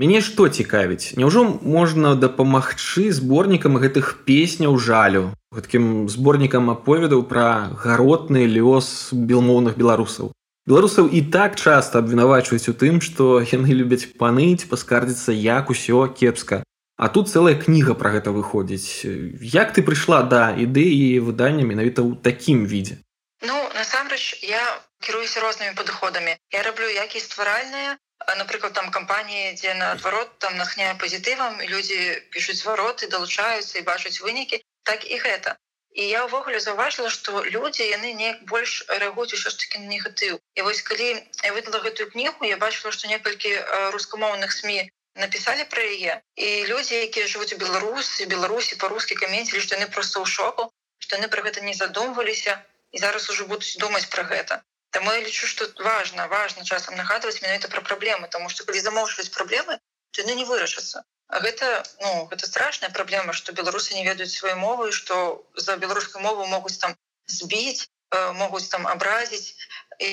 мяне 0.00 0.20
што 0.26 0.48
цікавіць 0.48 1.14
няўжо 1.20 1.44
можна 1.76 2.14
дапамагчы 2.26 3.10
зборнікам 3.18 3.78
гэтых 3.84 4.12
песняў 4.28 4.78
жалю 4.88 5.24
гэткім 5.54 6.10
зборнікам 6.16 6.70
аповедаў 6.74 7.24
пра 7.32 7.48
гаротны 7.86 8.44
лёс 8.58 9.14
белмоўных 9.14 9.78
беларусаў 9.80 10.34
беларусаў 10.66 11.08
і 11.08 11.24
так 11.38 11.56
часта 11.56 12.04
абвінавачваюць 12.04 12.70
у 12.72 12.76
тым 12.84 13.00
што 13.08 13.40
яны 13.40 13.80
любяць 13.80 14.06
паныць 14.22 14.68
паскардзіцца 14.70 15.36
як 15.46 15.74
усё 15.76 16.06
кепска 16.20 16.64
А 16.96 17.08
тут 17.08 17.28
целая 17.28 17.54
кніга 17.58 17.94
пра 17.98 18.10
гэта 18.14 18.30
выходзіць. 18.30 19.02
Як 19.42 19.74
ты 19.74 19.82
прыйшла 19.82 20.22
да 20.22 20.54
ідэі 20.54 21.26
выдання 21.26 21.66
менавіта 21.66 22.06
ў 22.06 22.14
такім 22.22 22.62
відзе? 22.70 23.02
Ну 23.42 23.56
насамрэч 23.74 24.38
я 24.46 24.62
кіруюся 25.02 25.42
рознымі 25.42 25.74
падыходамі. 25.74 26.38
Я 26.54 26.62
раблю 26.62 26.86
як 26.86 27.18
і 27.18 27.24
стваральныя, 27.24 27.98
напрыклад 28.40 28.72
там 28.78 28.90
кампаніі, 28.90 29.52
дзе 29.58 29.74
наадварот 29.80 30.38
там 30.38 30.56
нахняе 30.56 30.94
пазітывам 31.02 31.60
людзі 31.72 31.98
пішуць 32.30 32.60
звароты, 32.62 33.10
далучаюцца 33.14 33.78
і 33.78 33.86
бачаць 33.90 34.20
вынікі, 34.24 34.62
так 34.82 35.04
і 35.04 35.20
гэта. 35.26 35.56
І 35.94 36.08
я 36.10 36.24
ўвогуле 36.26 36.58
заўважыла, 36.58 37.10
што 37.16 37.44
людзі 37.44 37.86
яны 37.86 38.14
неяк 38.18 38.42
больш 38.50 38.82
рэагуюць 38.88 39.34
усё 39.38 39.50
ж 39.50 39.56
таки 39.62 39.78
на 39.78 39.86
негатыў. 39.86 40.40
І 40.58 40.66
вось 40.66 40.82
калі 40.82 41.08
я 41.44 41.52
выдала 41.54 41.84
гэтую 41.86 42.10
кнігу, 42.10 42.50
я 42.50 42.58
бачыла, 42.58 42.90
што 42.96 43.06
некалькі 43.06 43.54
рускамоўных 43.94 44.50
сМ 44.50 44.90
написали 45.14 45.64
про 45.64 45.82
яе 45.82 46.20
і 46.34 46.66
люди 46.66 46.94
якія 47.06 47.26
жывуць 47.30 47.54
у 47.54 47.58
беларусі 47.58 48.26
беларусі 48.26 48.78
по-рускі 48.82 49.14
каменцілі 49.14 49.62
што 49.62 49.78
яны 49.78 49.86
просто 49.96 50.22
ў 50.22 50.26
шоку 50.26 50.70
што 50.98 51.16
яны 51.18 51.30
про 51.30 51.46
гэта 51.46 51.62
не 51.62 51.74
задумваліся 51.80 52.58
і 52.90 53.02
зараз 53.04 53.30
уже 53.30 53.46
будуць 53.46 53.78
думаць 53.78 54.08
про 54.10 54.24
гэта 54.30 54.62
Таму 54.94 55.12
я 55.12 55.20
лічу 55.20 55.46
что 55.50 55.66
важно 55.82 56.28
важно 56.28 56.64
часам 56.64 56.94
нагадваць 56.96 57.40
менавіта 57.42 57.68
про 57.68 57.82
праблемы 57.82 58.28
тому 58.30 58.48
что 58.48 58.64
калі 58.64 58.80
замоўчваць 58.80 59.34
праблемы 59.34 59.80
то 60.12 60.22
яны 60.22 60.38
не 60.38 60.46
вырашацца 60.46 61.02
А 61.26 61.40
гэта 61.40 61.82
ну 62.00 62.26
гэта 62.30 62.46
страшная 62.46 62.90
праблема 62.90 63.32
что 63.32 63.52
беларусы 63.52 63.94
не 63.94 64.04
ведаюць 64.04 64.36
сваю 64.36 64.56
мову 64.56 64.92
что 64.92 65.44
за 65.56 65.76
беларускую 65.76 66.22
мову 66.22 66.46
могуць 66.46 66.78
там 66.78 66.94
збіць 67.26 67.88
э, 68.10 68.32
могуць 68.32 68.68
там 68.68 68.86
абразіць 68.86 69.56
і 69.98 70.12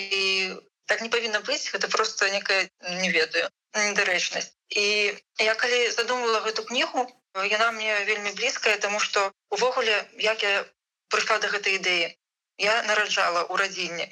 так 0.85 1.01
не 1.01 1.09
павінна 1.09 1.41
быць 1.49 1.69
гэта 1.73 1.87
просто 1.87 2.29
некая 2.29 2.69
не 3.03 3.11
ведаю 3.11 3.49
недарэчнасць 3.75 4.55
і 4.69 4.85
я 5.45 5.53
калі 5.55 5.91
задумала 5.91 6.39
гэту 6.47 6.63
кнігу 6.71 7.05
яна 7.51 7.71
мне 7.75 7.99
вельмі 8.09 8.31
блізкая 8.39 8.77
тому 8.77 8.99
что 8.99 9.31
увогуле 9.49 9.99
як 10.17 10.43
я 10.43 10.65
прыйшла 11.13 11.37
до 11.43 11.51
гэтай 11.53 11.77
ідэі 11.77 12.09
я 12.57 12.81
нараджала 12.89 13.43
у 13.43 13.61
радзільні 13.63 14.07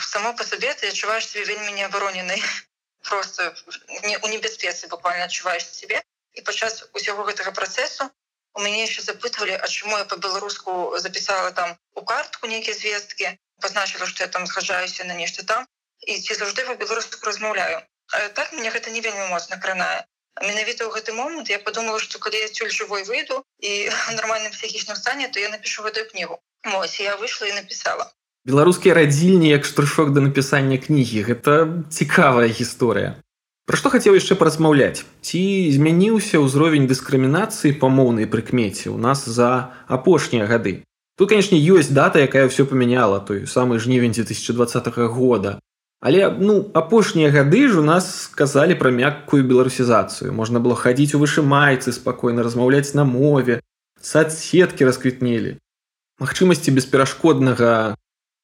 само 0.00 0.34
по 0.34 0.44
сабе 0.44 0.74
ты 0.74 0.88
адчуваеш 0.88 1.28
себе 1.28 1.44
вельмі 1.44 1.72
неабароненай 1.72 2.42
просто 3.08 3.54
не 4.04 4.16
у 4.18 4.28
небяспецы 4.28 4.88
буквально 4.88 5.24
адчуваеш 5.24 5.66
себе. 5.66 6.02
І 6.32 6.40
падчас 6.42 6.84
усяго 6.94 7.24
гэтага 7.24 7.52
працэсу 7.52 8.10
у 8.54 8.60
мяне 8.60 8.84
еще 8.84 9.02
запытвалі 9.02 9.58
А 9.58 9.66
чаму 9.68 9.98
я 9.98 10.04
по-беларуску 10.04 10.98
записала 10.98 11.50
там 11.52 11.76
у 11.94 12.02
картку 12.02 12.46
нейкія 12.46 12.74
звесткі 12.74 13.38
пазначыла 13.60 14.06
что 14.06 14.24
я 14.24 14.28
там 14.28 14.46
згаджаюся 14.46 15.04
на 15.04 15.14
нешта 15.14 15.42
там. 15.42 15.66
І 16.06 16.20
ці 16.20 16.34
заўжды 16.34 16.64
по-беларуску 16.66 17.26
размаўляю 17.26 17.82
так 18.08 18.52
мне 18.52 18.70
гэта 18.70 18.90
не 18.90 19.00
вельмі 19.00 19.28
моцна 19.28 19.58
кранае 19.60 20.06
менавіта 20.40 20.86
ў 20.86 20.90
гэты 20.96 21.12
момант 21.12 21.50
я 21.52 21.58
подумала 21.58 22.00
что 22.00 22.18
калі 22.18 22.40
я 22.40 22.48
цюль 22.48 22.70
жывой 22.70 23.04
выйду 23.04 23.44
і 23.58 23.90
нормальным 24.18 24.52
псіхічным 24.52 24.96
стане 24.96 25.28
то 25.28 25.40
я 25.40 25.48
напишу 25.48 25.82
гэтую 25.82 26.08
кнігу 26.10 26.40
Мось 26.64 27.00
я 27.00 27.16
выйшла 27.16 27.46
і 27.48 27.52
написала 27.60 28.10
беларускія 28.48 28.94
радзільні 28.94 29.48
як 29.48 29.64
штуршок 29.64 30.12
да 30.16 30.20
напісання 30.24 30.78
кнігі. 30.80 31.22
Гэта 31.28 31.84
цікавая 31.92 32.48
гісторыя. 32.48 33.20
Пра 33.68 33.76
што 33.76 33.92
хацеў 33.92 34.16
яшчэ 34.16 34.40
паразмаўляць? 34.40 35.04
Ці 35.20 35.40
змяніўся 35.76 36.40
ўзровень 36.40 36.88
дыскрымінацыі 36.88 37.76
па 37.76 37.92
моўнай 37.92 38.24
прыкмеце 38.24 38.88
у 38.88 38.96
нас 38.96 39.28
за 39.28 39.76
апошнія 39.84 40.48
гады? 40.48 40.80
Тут 41.20 41.28
канешне 41.28 41.60
ёсць 41.60 41.92
дата 41.92 42.24
якая 42.24 42.48
ўсё 42.48 42.64
памяняла 42.64 43.20
той 43.20 43.44
самы 43.44 43.76
жнівень 43.76 44.16
2020 44.16 44.88
года. 45.12 45.60
Але 46.00 46.32
ну 46.32 46.70
апошнія 46.72 47.28
гады 47.28 47.68
ж 47.68 47.80
у 47.80 47.84
нас 47.84 48.32
сказалі 48.32 48.80
пра 48.80 48.88
мяккую 48.88 49.44
беларусізацыю. 49.44 50.32
можна 50.32 50.56
было 50.56 50.72
хадзіць 50.72 51.12
у 51.12 51.20
вышымайцы, 51.20 51.92
спакойна 51.92 52.40
размаўляць 52.40 52.96
на 52.96 53.04
мове, 53.04 53.60
садсеткі 54.00 54.88
расквітнелі. 54.88 55.60
Магчымасці 56.16 56.72
бесперашкоднага 56.72 57.98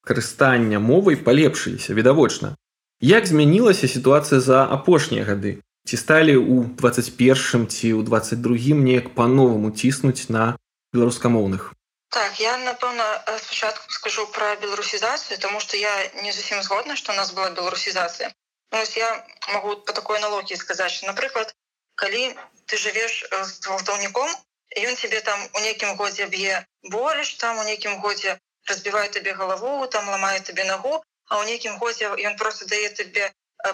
карыстання 0.05 0.79
мовай 0.79 1.15
палепшыліся 1.15 1.93
відавочна. 1.93 2.55
Як 3.01 3.27
змянілася 3.27 3.87
сітуацыя 3.87 4.39
за 4.39 4.63
апошнія 4.63 5.25
гады? 5.25 5.59
Ці 5.85 5.97
сталі 5.97 6.37
ў 6.37 6.71
21 6.77 7.67
ці 7.67 7.87
ў 7.93 8.01
22 8.05 8.77
неяк 8.85 9.11
па-новаму 9.17 9.73
ціснуць 9.73 10.29
на 10.29 10.55
беларускамоўных? 10.93 11.73
Так, 12.15 12.39
я 12.39 12.57
напэўна 12.57 13.05
спачатку 13.43 13.91
скажу 13.91 14.25
про 14.27 14.55
беларусізацыю 14.55 15.37
тому 15.39 15.59
что 15.59 15.77
я 15.77 15.91
не 16.23 16.31
зусім 16.31 16.63
згодна 16.63 16.95
что 16.95 17.11
у 17.11 17.15
нас 17.15 17.33
была 17.33 17.49
беларусізацыя 17.51 18.31
ну, 18.71 18.79
я 18.95 19.25
могу 19.53 19.75
по 19.75 19.91
такой 19.91 20.17
аналогіі 20.17 20.57
сказаць 20.57 21.03
напрыклад 21.03 21.53
калі 21.95 22.31
ты 22.65 22.77
жывеш 22.77 23.27
з 23.31 23.67
гвалтаўніком 23.67 24.29
ён 24.85 24.95
тебе 24.95 25.19
там 25.21 25.39
у 25.53 25.59
нейкім 25.59 25.95
годзе 25.99 26.27
б'е 26.27 26.63
болеш 26.83 27.33
там 27.35 27.59
у 27.59 27.63
нейкім 27.63 27.99
годзе 27.99 28.39
разбівае 28.71 29.07
табе 29.17 29.33
галаву 29.41 29.87
там 29.97 30.09
ламае 30.15 30.39
табе 30.49 30.63
нагу 30.71 30.95
а 31.29 31.41
ў 31.41 31.45
нейкім 31.51 31.77
годзе 31.81 32.09
ён 32.29 32.35
просто 32.41 32.69
дае 32.73 32.89
табе 33.01 33.31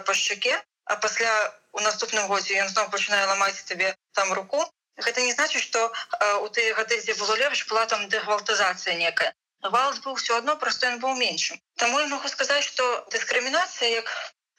па 0.07 0.13
шчаке 0.13 0.55
а 0.85 0.95
пасля 0.95 1.31
у 1.71 1.79
наступным 1.79 2.27
годзе 2.27 2.59
ён 2.61 2.69
зноў 2.69 2.89
пачынае 2.93 3.25
ламаць 3.27 3.63
табе 3.67 3.95
там 4.13 4.33
руку. 4.33 4.63
Гэта 4.97 5.21
не 5.21 5.33
значит 5.33 5.61
что 5.61 5.79
э, 5.87 6.33
у 6.43 6.49
ты 6.49 6.73
гады 6.73 6.97
дзе 7.01 7.13
было 7.15 7.35
лепш 7.35 7.67
была 7.67 7.85
там 7.85 8.09
дэгвалтызацыя 8.09 8.95
некая. 8.95 9.33
Гвалт 9.63 10.01
быў 10.03 10.15
все 10.15 10.37
одно 10.37 10.55
просто 10.57 10.87
ён 10.87 10.99
быў 10.99 11.15
меншым 11.15 11.61
Таму 11.77 11.99
я 11.99 12.07
могу 12.07 12.27
сказаць 12.27 12.65
что 12.65 12.83
дыскрымінацыя 13.13 13.89
як 13.93 14.09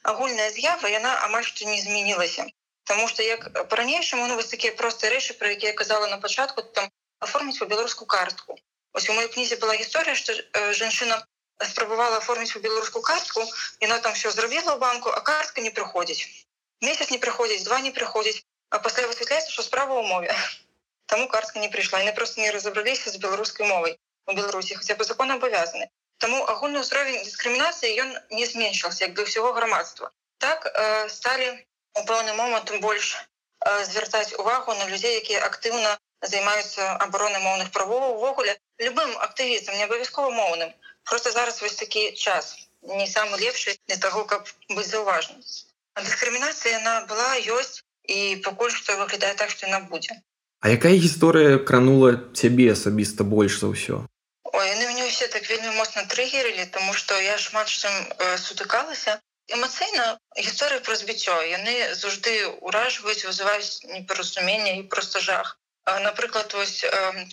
агульная 0.02 0.50
з'ява 0.56 0.86
яна 0.86 1.12
амаль 1.26 1.44
што 1.44 1.66
не 1.66 1.80
змянілася 1.82 2.46
Таму 2.84 3.08
что 3.08 3.22
як 3.22 3.68
по-ранейшаму 3.68 4.26
ну 4.28 4.36
вось 4.36 4.52
такія 4.54 4.72
простыя 4.78 5.10
рэчы 5.14 5.34
про 5.34 5.50
якія 5.50 5.72
казала 5.72 6.06
на 6.06 6.18
пачатку 6.18 6.62
там 6.62 6.88
оформіць 7.20 7.60
у 7.62 7.66
беларускую 7.66 8.06
картку 8.06 8.58
ось 8.92 9.08
у 9.08 9.16
моей 9.18 9.28
кнізе 9.28 9.56
была 9.56 9.76
гісторыя 9.76 10.14
что 10.14 10.32
э, 10.36 10.72
жанчына 10.72 11.18
спрабавала 11.72 12.18
оформіць 12.18 12.56
у 12.56 12.64
беларускую 12.64 13.02
картку 13.02 13.44
яна 13.80 13.98
там 13.98 14.14
все 14.18 14.30
зрабіла 14.30 14.74
ў 14.74 14.78
банку 14.78 15.10
а 15.10 15.20
картка 15.20 15.60
не 15.60 15.70
прыходзіць 15.70 16.46
месяц 16.80 17.10
не 17.10 17.18
прыходзіць 17.18 17.64
два 17.68 17.80
не 17.80 17.92
прыходзіць 17.92 18.42
А 18.72 18.78
пасля 18.84 19.08
высвятляецца, 19.08 19.52
што 19.52 19.62
справа 19.62 19.92
ў 20.00 20.04
мове. 20.08 20.32
Таму 21.12 21.28
картка 21.32 21.60
не 21.60 21.68
прыйшла 21.72 22.00
яны 22.00 22.14
просто 22.16 22.40
не 22.40 22.50
разабраліся 22.54 23.12
з 23.12 23.20
беларускай 23.24 23.68
мовай 23.68 23.98
у 24.30 24.36
Беларусі 24.38 24.78
хаця 24.78 24.96
бы 24.96 25.04
закон 25.04 25.34
абавязаны. 25.34 25.88
Таму 26.24 26.38
агульны 26.52 26.80
ўзровень 26.80 27.20
дыскрымінацыі 27.26 27.92
ён 28.04 28.14
не 28.38 28.46
зменшыўся 28.48 29.04
як 29.04 29.12
бы 29.18 29.26
ўсяго 29.26 29.52
грамадства. 29.58 30.08
Так 30.40 30.64
э, 30.70 31.08
сталі 31.12 31.50
у 32.00 32.04
пэўны 32.08 32.32
момант 32.38 32.72
больш 32.86 33.12
э, 33.18 33.84
звяртаць 33.90 34.32
увагу 34.40 34.78
на 34.78 34.88
людзей, 34.88 35.20
якія 35.20 35.44
актыўна 35.44 35.98
займаюцца 36.22 36.96
абаронай 37.06 37.42
моўных 37.42 37.70
правоў 37.76 38.16
увогуле 38.16 38.56
любым 38.78 39.10
актывістам 39.28 39.76
не 39.76 39.84
абавязкова 39.84 40.30
моўным. 40.30 40.70
Просто 41.04 41.32
зараз 41.32 41.62
вось 41.62 41.76
такі 41.76 42.12
час. 42.12 42.56
Не 42.82 43.06
самы 43.06 43.38
лепшы 43.38 43.78
для 43.86 43.96
таго, 43.96 44.24
каб 44.24 44.48
быць 44.70 44.90
заўважным. 44.90 45.42
Дыскрымінацыя 45.98 46.78
яна 46.80 47.06
была 47.06 47.30
ёсць 47.58 47.82
і 48.08 48.42
пакуль 48.44 48.72
што 48.74 48.96
выглядае 48.98 49.34
так 49.34 49.50
што 49.50 49.66
яна 49.66 49.80
будзе 49.90 50.18
А 50.62 50.70
якая 50.70 50.94
гісторыя 50.94 51.58
кранула 51.70 52.14
цябе 52.38 52.70
асабіста 52.72 53.24
больш 53.24 53.58
за 53.60 53.70
ўсё 53.74 54.02
Ой, 54.52 54.66
яны 54.68 54.84
мяне 54.86 55.06
ўсе 55.06 55.28
так 55.28 55.46
вельмі 55.48 55.74
моцна 55.78 56.04
трыгерылі 56.14 56.66
тому 56.74 56.94
што 56.98 57.18
я 57.20 57.38
шмат 57.38 57.70
чым 57.70 57.94
сутыкалася 58.46 59.18
эмацыйна 59.54 60.18
гісторыі 60.38 60.82
пра 60.86 60.98
збіццё 60.98 61.36
яны 61.52 61.74
заўжды 62.02 62.34
ўражваюць 62.66 63.26
вызываюць 63.26 63.86
непаразумення 63.94 64.78
і 64.80 64.86
просто 64.94 65.20
жах 65.20 65.58
напрыклад 65.86 66.52
вось 66.54 66.84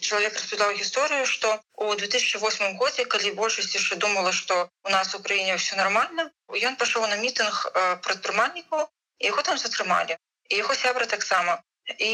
чалавек 0.02 0.34
распытаў 0.40 0.74
гісторыю 0.78 1.26
што 1.26 1.52
у 1.76 1.94
2008 1.96 2.78
годзе 2.82 3.06
калі 3.06 3.34
большасць 3.42 3.76
яшчэ 3.76 3.96
думала 4.06 4.32
што 4.32 4.70
у 4.84 4.90
нас 4.90 5.14
у 5.16 5.20
краіне 5.26 5.58
ўсё 5.60 5.78
нормально. 5.82 6.32
Ён 6.50 6.76
пашоў 6.82 7.06
на 7.08 7.18
мітынг 7.22 7.66
прадпрымальнікаў 8.06 8.90
яго 9.20 9.42
там 9.44 9.58
затрымалі 9.58 10.18
яго 10.58 10.76
сябра 10.76 11.06
таксама 11.06 11.60
і 11.98 12.10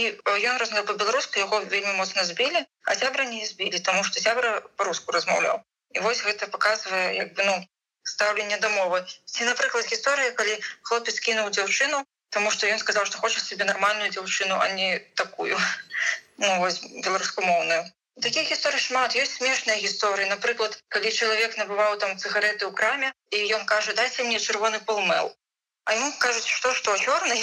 ён 0.49 0.57
размяў 0.61 0.85
по-беларуску 0.89 1.39
яго 1.39 1.59
вельмі 1.73 1.93
моцна 1.99 2.25
збілі 2.29 2.63
а 2.89 2.95
сябра 2.95 3.25
не 3.31 3.45
збілі 3.45 3.79
тому 3.79 4.03
что 4.03 4.23
сябра 4.25 4.51
по-руску 4.75 5.15
размаўляў 5.15 5.61
і 5.95 6.03
вось 6.07 6.23
гэта 6.27 6.47
показывае 6.55 7.15
як 7.15 7.33
бы 7.35 7.47
ну 7.49 7.55
стаўленне 8.13 8.57
дамовы 8.65 9.03
ці 9.25 9.47
напрыклад 9.49 9.87
гісторыя 9.91 10.35
калі 10.39 10.57
хлопец 10.89 11.15
кінуў 11.27 11.51
дзяўчыну 11.57 12.03
тому 12.29 12.51
что 12.51 12.67
ён 12.67 12.79
сказал 12.79 13.05
что 13.05 13.17
хочет 13.17 13.43
себе 13.43 13.65
нормальную 13.65 14.11
дзяўчыну 14.11 14.59
а 14.59 14.69
не 14.69 14.99
такую 15.15 15.57
ну, 16.37 16.67
беларускамоўную 17.03 17.91
таких 18.21 18.49
гісторый 18.49 18.79
шмат. 18.79 19.15
Есть 19.15 19.35
смешныя 19.35 19.79
гісторыі 19.79 20.29
напрыклад 20.29 20.79
калі 20.87 21.11
чалавек 21.11 21.57
набываў 21.57 21.97
там 21.99 22.17
цыгареты 22.17 22.65
ў 22.67 22.71
краме 22.71 23.11
і 23.31 23.37
ён 23.57 23.65
кажа 23.65 23.93
дайце 23.93 24.23
мне 24.23 24.39
чырвоны 24.39 24.79
полмел 24.79 25.35
а 25.85 25.93
ему 25.93 26.11
кажуць 26.19 26.47
что 26.47 26.73
что 26.73 26.97
чорный 26.97 27.41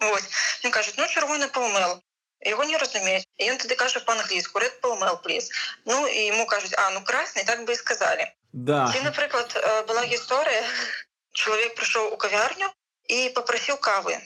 он 0.64 0.70
кажет 0.70 0.96
ну 0.96 1.06
чырвоны 1.08 1.48
полмел 1.48 2.02
его 2.40 2.64
не 2.64 2.76
разумець 2.76 3.24
і 3.38 3.50
ён 3.52 3.58
тады 3.58 3.76
кажа 3.76 4.00
по-англійску 4.00 4.58
red 4.58 4.80
полмел 4.80 5.20
плиз 5.20 5.50
ну 5.84 6.06
і 6.06 6.26
ему 6.32 6.46
кажуць 6.46 6.74
а 6.76 6.90
ну 6.90 7.04
красный 7.04 7.44
так 7.44 7.64
бы 7.64 7.72
і 7.72 7.76
сказали. 7.76 8.32
Да. 8.52 8.90
Ці, 8.92 9.00
напрыклад 9.04 9.52
была 9.86 10.06
гісторыя 10.06 10.64
чалавек 11.32 11.76
прыйшоў 11.76 12.14
у 12.14 12.16
кавярню 12.16 12.72
і 13.08 13.30
попрасіў 13.34 13.76
кавы. 13.76 14.18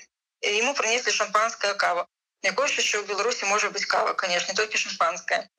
Ему 0.43 0.75
принесли 0.75 1.13
шампанская 1.13 1.75
кава. 1.75 2.07
Якое 2.43 2.67
еще 2.71 3.03
ў 3.03 3.07
беларусі 3.07 3.51
можа 3.51 3.71
быть 3.71 3.85
кава 3.85 4.15
конечно 4.15 4.55
толькі 4.55 4.79
шампанская 4.79 5.51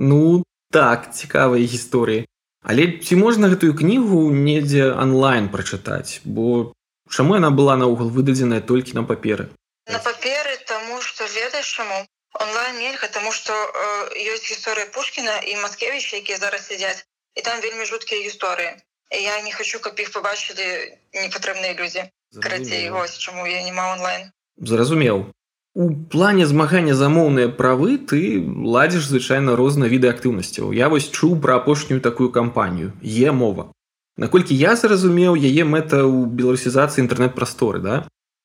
ну 0.00 0.42
так 0.72 1.12
цікавыя 1.14 1.62
гісторыі. 1.62 2.26
Але 2.64 3.00
ці 3.04 3.16
можна 3.16 3.48
гэтую 3.52 3.72
кнігу 3.76 4.28
недзе 4.32 4.92
онлайн 4.92 5.48
прачытаць? 5.52 6.20
Бо 6.24 6.72
чаму 7.08 7.36
яна 7.36 7.50
была 7.50 7.76
наогул 7.76 8.08
выдадзеная 8.08 8.60
толькі 8.60 8.96
на 8.96 9.04
паперы? 9.04 9.48
На 9.88 9.98
паперы 9.98 10.56
тому 10.66 11.00
что 11.00 11.24
ведаеш 11.24 11.66
чаму 11.66 12.04
онлайн 12.32 12.78
нельга 12.78 13.08
тому 13.08 13.32
что 13.32 13.52
э, 13.52 14.20
ёсць 14.32 14.48
гісторыя 14.48 14.86
пушкіна 14.92 15.40
і 15.40 15.56
маскевич 15.64 16.12
якія 16.14 16.38
зараз 16.38 16.66
сядзяць 16.68 17.04
і 17.34 17.40
там 17.42 17.60
вельмі 17.60 17.84
жуткія 17.84 18.20
гісторыі 18.28 18.76
я 19.10 19.40
не 19.42 19.52
хочу 19.52 19.80
каб 19.80 19.98
іх 19.98 20.12
побачылі 20.14 20.66
непатрэбныя 21.14 21.74
людзі 21.74 22.06
карацей 22.40 22.90
вось 22.90 23.18
чаму 23.18 23.46
я 23.46 23.62
не 23.62 23.72
ма 23.72 23.92
онлайн 23.98 24.30
зразумеў 24.56 25.30
У 25.74 25.94
плане 25.94 26.46
змагання 26.50 26.94
за 26.98 27.08
моўныя 27.08 27.48
правы 27.58 27.94
ты 28.12 28.42
ладзіш 28.42 29.06
звычайна 29.06 29.54
розныя 29.54 29.86
віды 29.86 30.10
актыўнасцяў. 30.10 30.72
Я 30.74 30.88
вось 30.90 31.06
чуў 31.14 31.38
пра 31.38 31.62
апошнюю 31.62 32.00
такую 32.02 32.34
кампанію 32.34 32.90
е 33.06 33.30
мова. 33.30 33.70
Наколькі 34.18 34.58
я 34.58 34.74
зразумеў 34.74 35.38
яе 35.38 35.62
мэта 35.62 36.02
ў 36.02 36.26
беларусізацыі 36.26 37.06
інтэрнэт-прасторы 37.06 37.78
да? 37.78 38.02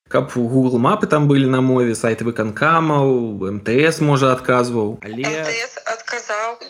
каб 0.07 0.37
у 0.37 0.47
Google 0.47 0.77
мапы 0.77 1.07
там 1.07 1.27
былі 1.27 1.49
на 1.49 1.61
мове 1.61 1.95
сайты 1.97 2.25
выканкамаў 2.25 3.41
МТС 3.57 4.01
можа 4.05 4.29
адказваў 4.37 5.01
але 5.01 5.25
адказаў 5.25 5.84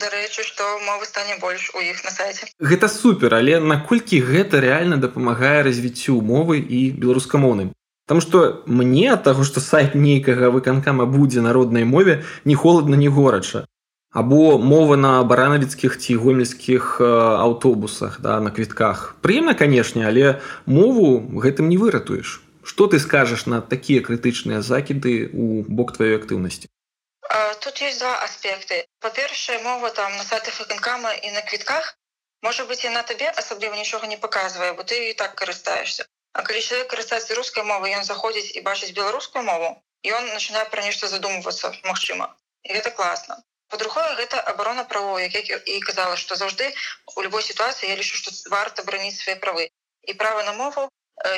дарэчы 0.01 0.43
што 0.43 0.63
мовы 0.89 1.05
стане 1.05 1.39
больш 1.41 1.71
у 1.75 1.79
іх 1.79 2.03
на 2.03 2.11
сайце 2.11 2.51
Гэта 2.59 2.91
супер 2.91 3.35
але 3.39 3.59
наколькі 3.59 4.21
гэта 4.21 4.61
рэальна 4.61 4.97
дапамагае 4.97 5.63
развіццю 5.69 6.19
мовы 6.21 6.59
і 6.59 6.91
беларускамоўным 6.91 7.73
Там 8.05 8.21
што 8.21 8.61
мне 8.67 9.09
ад 9.11 9.23
таго, 9.25 9.43
што 9.43 9.61
сайт 9.65 9.95
нейкага 9.97 10.51
выканкама 10.53 11.05
будзе 11.09 11.41
народнай 11.41 11.85
мове 11.89 12.21
не 12.45 12.53
холодна 12.53 12.95
не 12.95 13.09
горача. 13.09 13.65
Або 14.13 14.59
мова 14.59 14.95
на 14.95 15.23
баранавіцкіх 15.23 15.97
ці 15.97 16.15
гомельскіх 16.15 17.01
аўтобусах 17.01 18.21
да, 18.21 18.39
на 18.39 18.51
квітках. 18.51 19.17
Прыемна, 19.25 19.57
канешне, 19.57 20.05
але 20.07 20.39
мову 20.65 21.17
гэтым 21.33 21.67
не 21.67 21.81
выратуеш. 21.81 22.41
Што 22.63 22.87
ты 22.87 23.01
скажаш 23.01 23.45
на 23.49 23.61
такія 23.61 24.05
крытычныя 24.05 24.61
закіды 24.61 25.25
ў 25.33 25.65
бок 25.65 25.97
тваёй 25.97 26.15
актыўнасці? 26.21 26.69
Тут 27.61 27.81
есть 27.81 27.99
два 27.99 28.19
аспекты. 28.23 28.85
Па-першае, 28.99 29.59
мова 29.59 29.91
там 29.91 30.17
на 30.17 30.23
сайтах 30.23 30.59
выканкама 30.59 31.13
і 31.13 31.31
на 31.31 31.41
квітках. 31.41 31.95
Можа 32.41 32.65
быць, 32.65 32.83
яна 32.83 33.03
табе 33.03 33.29
асабліва 33.29 33.75
нічога 33.75 34.07
не 34.07 34.17
паказвае, 34.17 34.73
бо 34.73 34.83
ты 34.83 35.09
і 35.09 35.13
так 35.13 35.35
карыстаешься. 35.35 36.05
А 36.35 36.43
калі 36.43 36.61
чалавек 36.61 36.91
карыстаецца 36.91 37.35
рускай 37.39 37.63
мовы 37.63 37.91
ён 37.97 38.03
заходзіць 38.03 38.55
і 38.59 38.63
бачыць 38.63 38.95
беларускую 38.95 39.43
мову 39.49 39.69
ён 40.05 40.27
начинае 40.31 40.65
пра 40.71 40.83
нешта 40.85 41.07
задумвацца 41.11 41.71
магчыма 41.89 42.27
і 42.63 42.75
гэта 42.77 42.91
класна 42.97 43.37
по-другое 43.73 44.09
гэта 44.19 44.41
абарона 44.51 44.83
правоў 44.91 45.21
як 45.23 45.35
і 45.75 45.79
казала 45.87 46.17
што 46.23 46.37
заўжды 46.41 46.67
у 47.15 47.25
любой 47.25 47.45
сітуацыі 47.47 47.89
я 47.89 47.95
лічу 48.01 48.19
што 48.21 48.35
варта 48.53 48.85
браніць 48.89 49.17
свае 49.17 49.37
правы 49.45 49.69
і 50.03 50.17
права 50.21 50.43
на 50.49 50.53
мову 50.59 50.85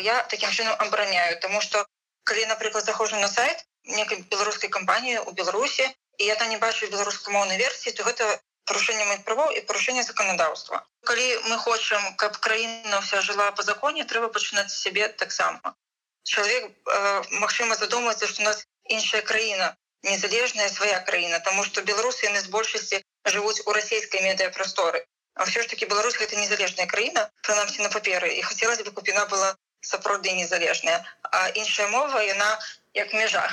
я 0.08 0.18
таким 0.34 0.52
чынам 0.52 0.76
абараняю 0.88 1.40
тому 1.46 1.62
что 1.62 1.86
калі 2.32 2.50
напрыклад 2.52 2.90
заходжу 2.90 3.22
на 3.24 3.32
сайт 3.36 3.64
некай 4.00 4.26
беларускай 4.34 4.70
кампаніі 4.70 5.24
у 5.30 5.32
беларусі 5.32 5.88
і 6.18 6.26
я 6.26 6.36
там 6.36 6.50
не 6.50 6.58
бачу 6.58 6.90
беларускамоўнай 6.94 7.58
версіі 7.58 7.94
то 7.98 8.04
гэта 8.04 8.30
парушэнне 8.68 9.06
моих 9.10 9.24
правоў 9.24 9.52
і 9.56 9.66
парушэнне 9.70 10.04
законодаўства 10.04 10.84
калі 11.08 11.28
мы 11.50 11.58
хочам 11.64 12.04
каб 12.22 12.38
краіна 12.46 13.02
вся 13.02 13.22
жыла 13.28 13.52
по 13.58 13.64
законе 13.64 14.06
трэба 14.12 14.30
пачынаць 14.38 14.72
сябе 14.76 15.08
таксама. 15.24 15.76
Чалавек 16.24 16.66
э, 16.68 17.22
Мачыма 17.44 17.76
задумаецца 17.80 18.28
што 18.28 18.44
у 18.44 18.48
нас 18.48 18.66
іншая 18.96 19.22
краіна 19.30 19.76
незалежная 20.04 20.68
свая 20.70 21.00
краіна 21.10 21.40
тому 21.40 21.64
что 21.64 21.86
беларусы 21.92 22.28
яны 22.28 22.42
з 22.42 22.52
большасці 22.56 23.00
жывуць 23.36 23.64
у 23.66 23.78
расійскай 23.78 24.22
медыяпрасторы. 24.28 25.06
А 25.36 25.46
все 25.46 25.62
ж 25.62 25.68
таки 25.72 25.86
Беларусь 25.86 26.18
гэта 26.18 26.36
незалежная 26.36 26.88
краіна 26.92 27.30
прынамсі 27.48 27.86
на 27.86 27.90
паперы 27.94 28.34
і 28.36 28.42
хацелася 28.42 28.84
бы 28.84 28.92
купіна 28.92 29.26
была 29.32 29.56
сапраўды 29.82 30.34
незалежная. 30.36 31.06
А 31.24 31.48
іншая 31.50 31.88
мова 31.88 32.24
яна 32.28 32.50
як 32.94 33.14
межа 33.14 33.46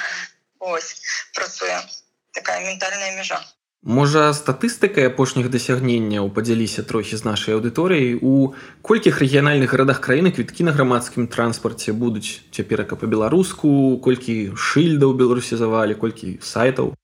ось 0.58 0.94
працуе 1.34 1.78
такая 2.34 2.64
ментальная 2.66 3.16
межа. 3.16 3.40
Можа, 3.84 4.32
статыстыкай 4.32 5.10
апошніх 5.10 5.50
дасягненняў 5.52 6.30
падзяліся 6.36 6.82
трохі 6.88 7.18
з 7.20 7.26
нашай 7.28 7.56
аўдыторыяй. 7.56 8.16
У 8.16 8.56
колькіх 8.80 9.20
рэгіянальных 9.20 9.76
гарадах 9.76 10.00
краіны 10.00 10.32
квіткі 10.32 10.64
на 10.64 10.72
грамадскім 10.72 11.28
транспарце 11.28 11.92
будуць? 11.92 12.40
Цяперака 12.48 12.96
па-беларуску, 12.96 14.00
колькі 14.00 14.56
шыльдаў 14.56 15.12
беларусізавалі, 15.20 16.00
колькі 16.00 16.40
сайтаў. 16.40 16.94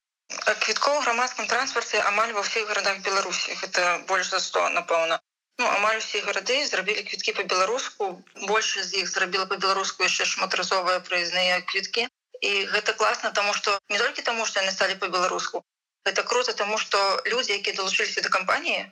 Квіткоў 0.64 1.04
грамадскім 1.04 1.52
транспарце 1.52 2.00
амаль 2.00 2.32
ва 2.32 2.48
ўсіх 2.48 2.64
гарадах 2.72 3.04
Беларусі. 3.04 3.60
Гэта 3.60 4.00
больш 4.08 4.32
за 4.32 4.40
100 4.40 4.72
напэўна. 4.80 5.20
Ну, 5.60 5.68
амаль 5.68 6.00
усе 6.00 6.24
гарады 6.24 6.56
зрабілі 6.64 7.04
квіткі 7.04 7.36
па-беларуску. 7.36 8.06
Больш 8.48 8.80
з 8.80 9.04
іх 9.04 9.12
зрабіла 9.12 9.44
па-беларуску 9.50 10.08
яшчэ 10.08 10.24
шматразовыя 10.32 11.04
праязныя 11.04 11.60
квіткі 11.68 12.08
і 12.40 12.52
гэта 12.72 12.92
класна 12.92 13.30
таму 13.30 13.52
што 13.54 13.78
не 13.88 13.98
толькі 13.98 14.22
таму 14.22 14.46
што 14.46 14.60
яны 14.60 14.72
сталі 14.72 14.96
па-беларуску 15.02 15.64
это 16.04 16.22
круто 16.22 16.52
тому 16.52 16.78
что 16.78 17.22
люди 17.26 17.52
якія 17.52 17.76
долучыліся 17.76 18.20
до 18.20 18.28
кампаніі 18.28 18.86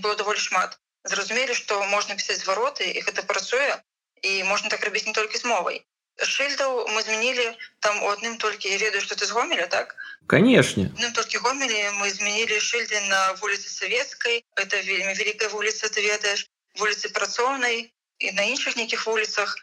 было 0.00 0.14
даволі 0.16 0.38
шмат. 0.38 0.78
Зразумелі 1.04 1.54
что 1.54 1.82
можна 1.86 2.14
пісаць 2.14 2.46
вароты 2.46 2.90
их 2.90 3.08
это 3.08 3.22
працуе 3.22 3.82
і 4.22 4.44
можна 4.44 4.68
так 4.68 4.84
рабіць 4.84 5.06
не 5.06 5.12
толькі 5.12 5.38
з 5.38 5.44
мовай 5.44 5.82
шыльдаў 6.20 6.86
мы 6.94 7.02
змянілі 7.02 7.46
там 7.80 8.02
у 8.02 8.10
адным 8.12 8.36
толькі 8.38 8.70
я 8.70 8.78
ведаю 8.78 9.02
что 9.02 9.16
ты 9.16 9.26
з 9.26 9.32
гомеля 9.32 9.66
так? 9.66 9.96
Канешне 10.26 10.90
толькі 11.14 11.38
гомелі 11.38 11.80
мы 11.98 12.10
змянілі 12.10 12.60
шыльды 12.60 13.00
на 13.08 13.32
вуліцы 13.40 13.68
савецкай 13.68 14.44
это 14.54 14.76
вельмі 14.86 15.14
вялікая 15.18 15.48
вуліца 15.48 15.88
ты 15.88 16.04
ведаеш 16.06 16.46
вуліцы 16.78 17.10
працоўнай 17.10 17.90
і 18.18 18.32
на 18.38 18.42
іншых 18.42 18.76
нейкіх 18.76 19.06
вуліцах 19.06 19.56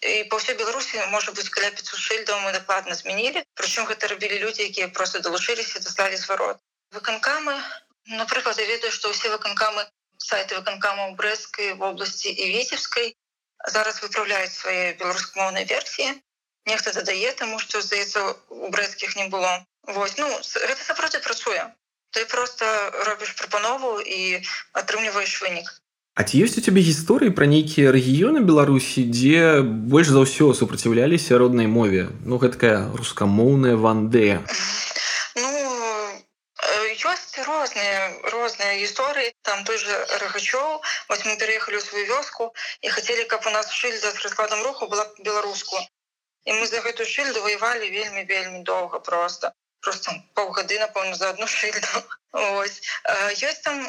і 0.00 0.24
па 0.32 0.40
ўсёй 0.40 0.56
беларусі 0.56 1.04
можа 1.14 1.34
быць 1.36 1.50
каля 1.54 1.70
500 1.78 2.02
шыльдаў 2.04 2.40
мы 2.44 2.52
дакладна 2.56 2.96
змянілі 2.98 3.44
прычым 3.60 3.88
гэта 3.90 4.12
рабілі 4.12 4.38
людзі 4.44 4.68
якія 4.70 4.88
просто 4.98 5.20
далучыліся 5.26 5.84
даслалі 5.84 6.16
зварот 6.24 6.62
выканкамы 6.96 7.56
напрыклад 8.22 8.62
я 8.64 8.66
ведаю 8.72 8.92
што 8.98 9.12
ўсе 9.12 9.32
выканкамы 9.36 9.84
сайты 10.18 10.58
выканкамаў 10.60 11.14
брэскай 11.20 11.74
вобласці 11.84 12.32
і 12.32 12.50
віцебскай 12.56 13.14
зараз 13.76 14.02
выпраўляюць 14.02 14.54
свае 14.56 14.94
беларускамоўнай 15.00 15.68
версіі 15.74 16.14
нехта 16.66 16.92
дадае 16.96 17.32
таму 17.38 17.58
што 17.58 17.82
здаецца 17.82 18.24
у 18.48 18.70
брэцкіх 18.74 19.16
не 19.16 19.28
было. 19.28 19.52
Вось 19.98 20.16
ну 20.18 20.28
гэта 20.30 20.82
сапраўды 20.82 21.20
працуе 21.20 21.62
ты 22.12 22.24
просто 22.26 22.66
робіш 23.08 23.32
прапанову 23.40 24.00
і 24.00 24.42
атрымліваеш 24.80 25.40
вынік 25.42 25.72
А 26.14 26.24
ці 26.28 26.44
ёсць 26.44 26.58
у 26.60 26.62
цябе 26.62 26.82
гісторыі 26.84 27.32
пра 27.36 27.46
нейкія 27.48 27.92
рэгіёны 27.96 28.40
Беларусі, 28.44 29.04
дзе 29.08 29.64
больш 29.92 30.12
за 30.12 30.24
ўсё 30.28 30.52
супраціўляліся 30.52 31.40
роднай 31.40 31.68
мове. 31.74 32.12
Ну 32.28 32.36
гэткая 32.42 32.92
рускамоўная 33.00 33.80
вандея. 33.80 34.44
Ну 35.40 35.48
ёсць 37.12 37.32
розныя 37.48 38.02
розныя 38.28 38.76
гісторыі 38.82 39.32
там 39.48 39.64
той 39.64 39.80
же 39.80 39.96
рагачоў 40.20 40.84
вось 41.08 41.24
мы 41.24 41.34
пераехалі 41.40 41.80
ў 41.80 41.84
сваю 41.88 42.04
вёску 42.12 42.52
і 42.84 42.92
хацелі 42.92 43.24
каб 43.32 43.48
у 43.48 43.56
нас 43.56 43.72
шыльда 43.72 44.12
з 44.12 44.20
раскладам 44.20 44.60
руху 44.68 44.92
была 44.92 45.08
беларуску 45.18 45.80
і 46.44 46.60
мы 46.60 46.68
за 46.68 46.84
гэтую 46.84 47.08
шыльду 47.08 47.40
ваявалі 47.40 47.88
вельмі 47.88 48.28
вельмі 48.28 48.62
доўга 48.68 49.00
просто 49.00 49.56
просто 49.80 50.12
паўгады 50.36 50.78
напэўна 50.84 51.16
за 51.16 51.32
одну 51.32 51.48
шыльду 51.56 52.04
ёсць 52.36 53.64
там 53.64 53.80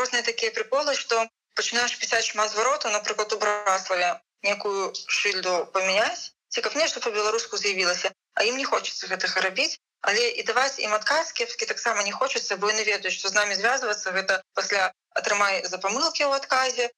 розныя 0.00 0.24
такія 0.24 0.56
приколы 0.56 0.96
што 0.96 1.28
пачынаеш 1.58 1.96
пісаць 2.02 2.26
шмат 2.28 2.52
звароту 2.52 2.92
напрыклад 2.94 3.32
у 3.32 3.38
браславе 3.42 4.10
некую 4.48 4.92
шыльду 5.18 5.56
памяняць 5.74 6.32
ці 6.52 6.62
каб 6.66 6.76
нешта 6.80 7.02
по-беларуску 7.06 7.60
з'явілася 7.62 8.12
а 8.34 8.44
ім 8.50 8.60
не 8.62 8.68
хочется 8.72 9.10
гэтага 9.12 9.44
рабіць 9.48 9.72
але 10.10 10.28
і 10.40 10.44
даваць 10.50 10.78
ім 10.86 10.94
адказ 10.98 11.32
кепскі 11.38 11.68
таксама 11.72 12.04
не 12.08 12.12
хочацца 12.18 12.56
бо 12.62 12.70
не 12.78 12.84
ведаюць 12.88 13.16
што 13.16 13.32
з 13.32 13.38
намі 13.38 13.58
звязвацца 13.60 14.14
гэта 14.18 14.38
пасля 14.60 14.92
атрымай 15.20 15.64
за 15.72 15.80
памылкі 15.84 16.28
ў 16.28 16.32
адказе 16.42 16.92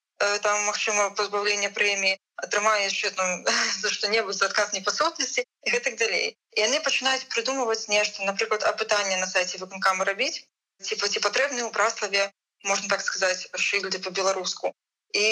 там 0.44 0.64
магчыма 0.66 1.10
пазбаўлення 1.18 1.70
прэміі 1.78 2.18
атрымае 2.42 2.78
яшчэ 2.84 3.10
там 3.18 3.46
за 3.82 3.92
што-небудзь 3.94 4.42
адказ 4.48 4.74
непасотнасці 4.74 5.46
і 5.46 5.74
гэтак 5.74 5.98
далей 6.02 6.26
і 6.34 6.64
яны 6.66 6.82
пачынаюць 6.88 7.30
прыдумваць 7.34 7.86
нешта 7.94 8.26
напрыклад 8.30 8.66
апытанне 8.72 9.16
на 9.22 9.30
сайце 9.30 9.62
выканкамы 9.62 10.08
рабіць 10.10 10.42
типа 10.90 11.10
ці 11.12 11.22
патрэбны 11.28 11.62
ў 11.62 11.70
браславе 11.78 12.26
можна 12.64 12.88
так 12.88 13.02
сказаць 13.02 13.48
шыльды 13.54 13.98
по-беларуску 13.98 14.72
і 15.14 15.24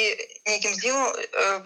нейкім 0.46 0.72
дзіву 0.78 1.04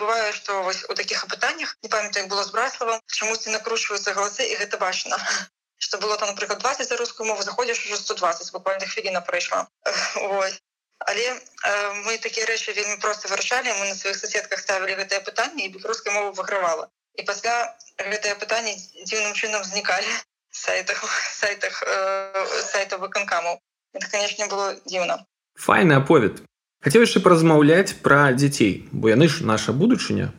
бывае 0.00 0.32
што 0.32 0.62
вось 0.62 0.82
у 0.88 0.94
такіх 0.94 1.24
апытаннях 1.24 1.76
не 1.82 1.88
памятаю 1.88 2.26
было 2.32 2.44
з 2.44 2.54
браславам 2.56 3.00
чамусьці 3.06 3.54
накручваюцца 3.54 4.14
галасы 4.14 4.48
і 4.50 4.58
гэта 4.62 4.78
бачна 4.78 5.20
что 5.84 5.98
было 5.98 6.16
там 6.16 6.34
напрыклад 6.34 6.58
20 6.58 6.88
за 6.88 6.96
рускую 6.96 7.28
мову 7.28 7.42
заходишь 7.42 7.86
уже 7.86 7.96
120 7.96 8.52
буквально 8.52 8.86
хвіліна 8.86 9.20
прайшла 9.20 9.68
але 11.00 11.24
э, 11.32 11.92
мы 12.04 12.18
такія 12.18 12.46
рэчы 12.46 12.72
вельмі 12.76 12.96
просто 13.00 13.28
вырашалі 13.28 13.72
мы 13.80 13.88
на 13.88 13.94
сваіх 13.94 14.16
соседках 14.20 14.60
ставілі 14.60 15.00
гэтае 15.00 15.20
пытанне 15.24 15.64
і 15.64 15.72
беларускай 15.72 16.12
мову 16.12 16.36
выгравала. 16.36 16.90
І 17.16 17.24
пасля 17.24 17.74
гэтае 17.96 18.36
пытанне 18.36 18.76
дзіўным 19.08 19.32
чынам 19.32 19.64
знікалі 19.64 20.12
сайтах 20.52 21.00
сайтах 21.32 21.82
э, 21.82 22.62
сайта 22.68 22.98
выканкаму 22.98 23.60
это 23.94 24.06
конечно 24.10 24.46
было 24.46 24.76
дзіўна 24.84 25.24
файны 25.56 25.98
аповед 25.98 26.42
хацеў 26.84 27.06
яшчэ 27.06 27.24
паразмаўляць 27.24 27.98
пра 28.04 28.32
дзяцей 28.36 28.86
бо 28.92 29.10
яны 29.10 29.28
ж 29.28 29.46
наша 29.46 29.72
будучыня 29.72 30.30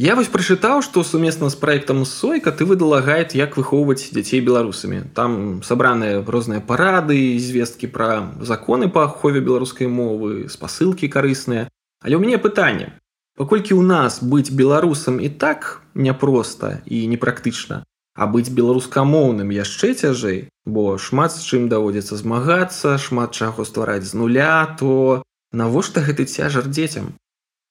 Я 0.00 0.14
вось 0.16 0.30
прачытаў, 0.32 0.80
што 0.80 1.02
сумесна 1.04 1.50
з 1.50 1.56
праектам 1.60 2.04
сойка 2.06 2.52
ты 2.52 2.64
выдала 2.64 3.02
гайд, 3.02 3.34
як 3.34 3.58
выхоўваць 3.58 4.14
дзяцей 4.14 4.40
беларусамі. 4.40 5.02
Там 5.12 5.60
сабраныя 5.66 6.22
розныя 6.24 6.62
парады, 6.64 7.36
звесткі 7.36 7.90
пра 7.90 8.32
законы 8.40 8.88
па 8.88 9.04
ахове 9.10 9.42
беларускай 9.44 9.90
мовы, 9.90 10.48
спасылкі 10.48 11.10
карысныя. 11.10 11.66
Але 12.00 12.16
ў 12.16 12.20
мяне 12.22 12.38
пытанне. 12.38 12.96
Паколькі 13.36 13.76
ў 13.76 13.84
нас 13.84 14.22
быць 14.22 14.54
беларусам 14.54 15.20
і 15.20 15.28
так 15.28 15.82
няпроста 15.92 16.80
і 16.86 17.04
непрактычна, 17.10 17.84
а 18.16 18.24
быць 18.24 18.48
беларускамоўным 18.48 19.50
яшчэ 19.50 19.92
цяжэй, 19.98 20.48
бо 20.72 20.98
шмат 20.98 21.34
з 21.34 21.42
чым 21.44 21.68
даводзіцца 21.68 22.16
змагацца, 22.16 22.98
шмат 22.98 23.34
чаго 23.34 23.66
ствараць 23.66 24.06
з 24.06 24.14
нуля, 24.14 24.76
то 24.78 25.22
навошта 25.52 26.00
гэты 26.00 26.24
цяжар 26.24 26.70
дзецям? 26.70 27.14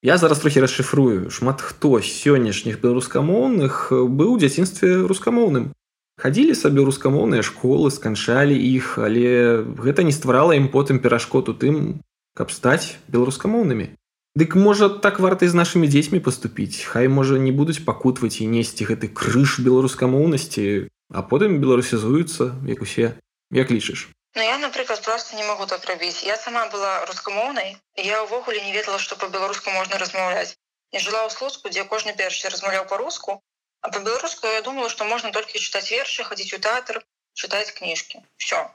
Я 0.02 0.18
зараз 0.18 0.40
трохі 0.40 0.64
расшыфрую. 0.64 1.30
Шмат 1.30 1.60
хто 1.62 2.00
з 2.00 2.08
сённяшніх 2.08 2.80
беларускамоўных 2.80 3.92
быў 3.92 4.36
у 4.36 4.40
дзяцінстве 4.40 5.04
рускамоўным. 5.04 5.76
Хадзілі 6.20 6.56
сабе 6.56 6.84
рускамоўныя 6.88 7.44
школы 7.44 7.92
сканчалі 7.92 8.56
іх 8.56 9.00
але 9.00 9.64
гэта 9.80 10.04
не 10.04 10.12
стварала 10.12 10.56
ім 10.56 10.68
потым 10.72 11.00
перашкод 11.00 11.52
у 11.52 11.56
тым 11.56 12.04
каб 12.36 12.52
стаць 12.52 13.00
беларускамоўнымі. 13.12 13.96
Дык 14.40 14.56
можа 14.56 14.88
так 14.88 15.20
варта 15.20 15.48
з 15.48 15.56
нашымі 15.56 15.88
дзецьмі 15.92 16.20
паступіць? 16.24 16.88
Хай 16.88 17.08
можа 17.12 17.40
не 17.40 17.52
будуць 17.52 17.84
пакутваць 17.84 18.40
і 18.40 18.48
несці 18.48 18.88
гэты 18.88 19.12
крыж 19.12 19.60
беларускамоўнасці 19.60 20.88
а 21.14 21.22
потым 21.22 21.60
беларусізуюцца 21.64 22.56
як 22.70 22.82
усе 22.86 23.18
як 23.52 23.72
лічыш. 23.74 24.08
Ну 24.36 24.42
я 24.46 24.58
напрыклад 24.58 25.02
просто 25.04 25.36
не 25.36 25.44
могу 25.44 25.66
так 25.66 25.86
рабіць. 25.86 26.24
Я 26.24 26.38
сама 26.38 26.68
была 26.70 27.06
рускамоўнай 27.06 27.78
я 27.98 28.24
ўвогуле 28.24 28.62
не 28.66 28.74
ведала 28.74 29.00
што 29.00 29.16
по-беларуску 29.16 29.72
можна 29.72 29.98
размаўляць. 29.98 30.56
Я 30.92 31.00
жыла 31.00 31.26
ў 31.26 31.34
слуцку 31.34 31.70
дзе 31.70 31.86
кожны 31.86 32.14
першы 32.14 32.50
размаўляў 32.50 32.86
по-руску 32.86 33.42
а 33.82 33.90
по-беларуску 33.90 34.48
я 34.48 34.62
думала 34.62 34.90
што 34.90 35.06
можна 35.06 35.32
толькі 35.32 35.64
чытаць 35.64 35.90
вершы 35.90 36.24
хадзіць 36.24 36.54
у 36.54 36.62
тэатр 36.62 37.02
чытаць 37.34 37.74
кніжкі. 37.78 38.22
Все 38.38 38.70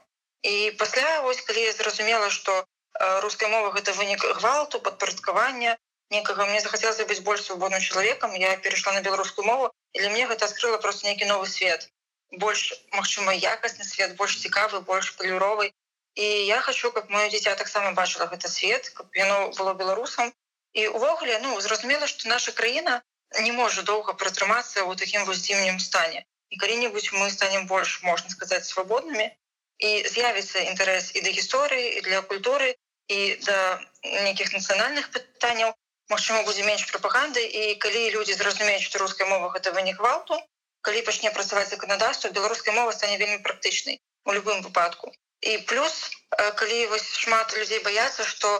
і 0.45 0.71
пасля 0.79 1.21
вось 1.25 1.41
калі 1.41 1.61
я 1.65 1.73
зразумела 1.73 2.29
што 2.29 2.53
руская 3.25 3.49
мова 3.49 3.71
гэта 3.77 3.95
вынік 3.97 4.25
гвалту 4.39 4.79
падпарадкавання 4.87 5.75
некага 6.13 6.45
мне 6.49 6.59
захацелася 6.65 7.07
быць 7.09 7.23
больш 7.29 7.45
свабодным 7.47 7.81
чалавекам 7.81 8.35
я 8.41 8.55
перайшла 8.65 8.93
на 8.93 9.01
беларускую 9.07 9.45
мову 9.47 9.71
і 9.93 10.03
для 10.03 10.11
мне 10.13 10.27
гэта 10.31 10.45
адкрыла 10.49 10.77
просто 10.83 11.07
нейкі 11.07 11.31
новы 11.31 11.49
свет 11.53 11.89
больш 12.31 12.73
магчыма 12.91 13.33
якасны 13.33 13.85
свет 13.87 14.15
больш 14.21 14.37
цікавы 14.41 14.81
больш 14.81 15.11
палюровы 15.19 15.71
і 16.15 16.25
я 16.47 16.61
хочу 16.61 16.91
каб 16.91 17.09
моё 17.09 17.29
дзіця 17.33 17.55
таксама 17.55 17.91
бачыла 17.99 18.27
гэта 18.31 18.51
свет 18.53 18.89
каб 18.97 19.19
яно 19.19 19.51
было 19.57 19.73
беларусам 19.73 20.33
і 20.73 20.87
увогуле 20.87 21.39
ну 21.43 21.59
зразумела 21.61 22.07
что 22.07 22.29
наша 22.29 22.51
краіна 22.51 23.01
не 23.39 23.51
можа 23.51 23.81
доўга 23.81 24.13
пратрымацца 24.13 24.83
ў 24.83 24.95
такім 25.03 25.25
вось 25.29 25.45
дзімнім 25.45 25.79
стане 25.79 26.25
і 26.49 26.57
калі-небудзь 26.57 27.11
мы 27.13 27.29
станем 27.29 27.67
больш 27.67 28.01
можна 28.03 28.29
сказаць 28.29 28.65
свабоднымі 28.65 29.29
і 29.79 29.91
з'явіцца 30.09 30.67
інтарэс 30.71 31.15
і 31.15 31.25
да 31.27 31.31
гісторыі 31.39 31.87
і 31.97 32.05
для 32.09 32.21
культуры 32.21 32.75
і 33.07 33.19
да 33.47 33.79
нейкіх 34.03 34.53
нацыянальных 34.53 35.11
пытанняў 35.15 35.75
Мачыма 36.13 36.43
будзе 36.45 36.63
менш 36.65 36.85
прапаганды. 36.89 37.41
І 37.41 37.75
калі 37.81 38.01
людзі 38.15 38.37
зразумеюць 38.37 38.85
што 38.85 39.01
руская 39.01 39.25
мова 39.29 39.49
гэта 39.53 39.73
вынік 39.73 39.97
гвалту 40.01 40.37
калі 40.87 41.01
пачне 41.07 41.31
працаваць 41.37 41.69
заканадаўства 41.71 42.33
беларуская 42.37 42.75
мова 42.77 42.93
стане 42.97 43.17
вельмі 43.21 43.39
практычнай 43.47 43.99
у 44.25 44.37
любым 44.37 44.61
выпадку 44.67 45.11
і 45.41 45.57
плюс 45.69 45.97
калі 46.61 46.77
вось 46.93 47.09
шмат 47.23 47.57
людзей 47.57 47.81
баяцца 47.87 48.27
што 48.29 48.53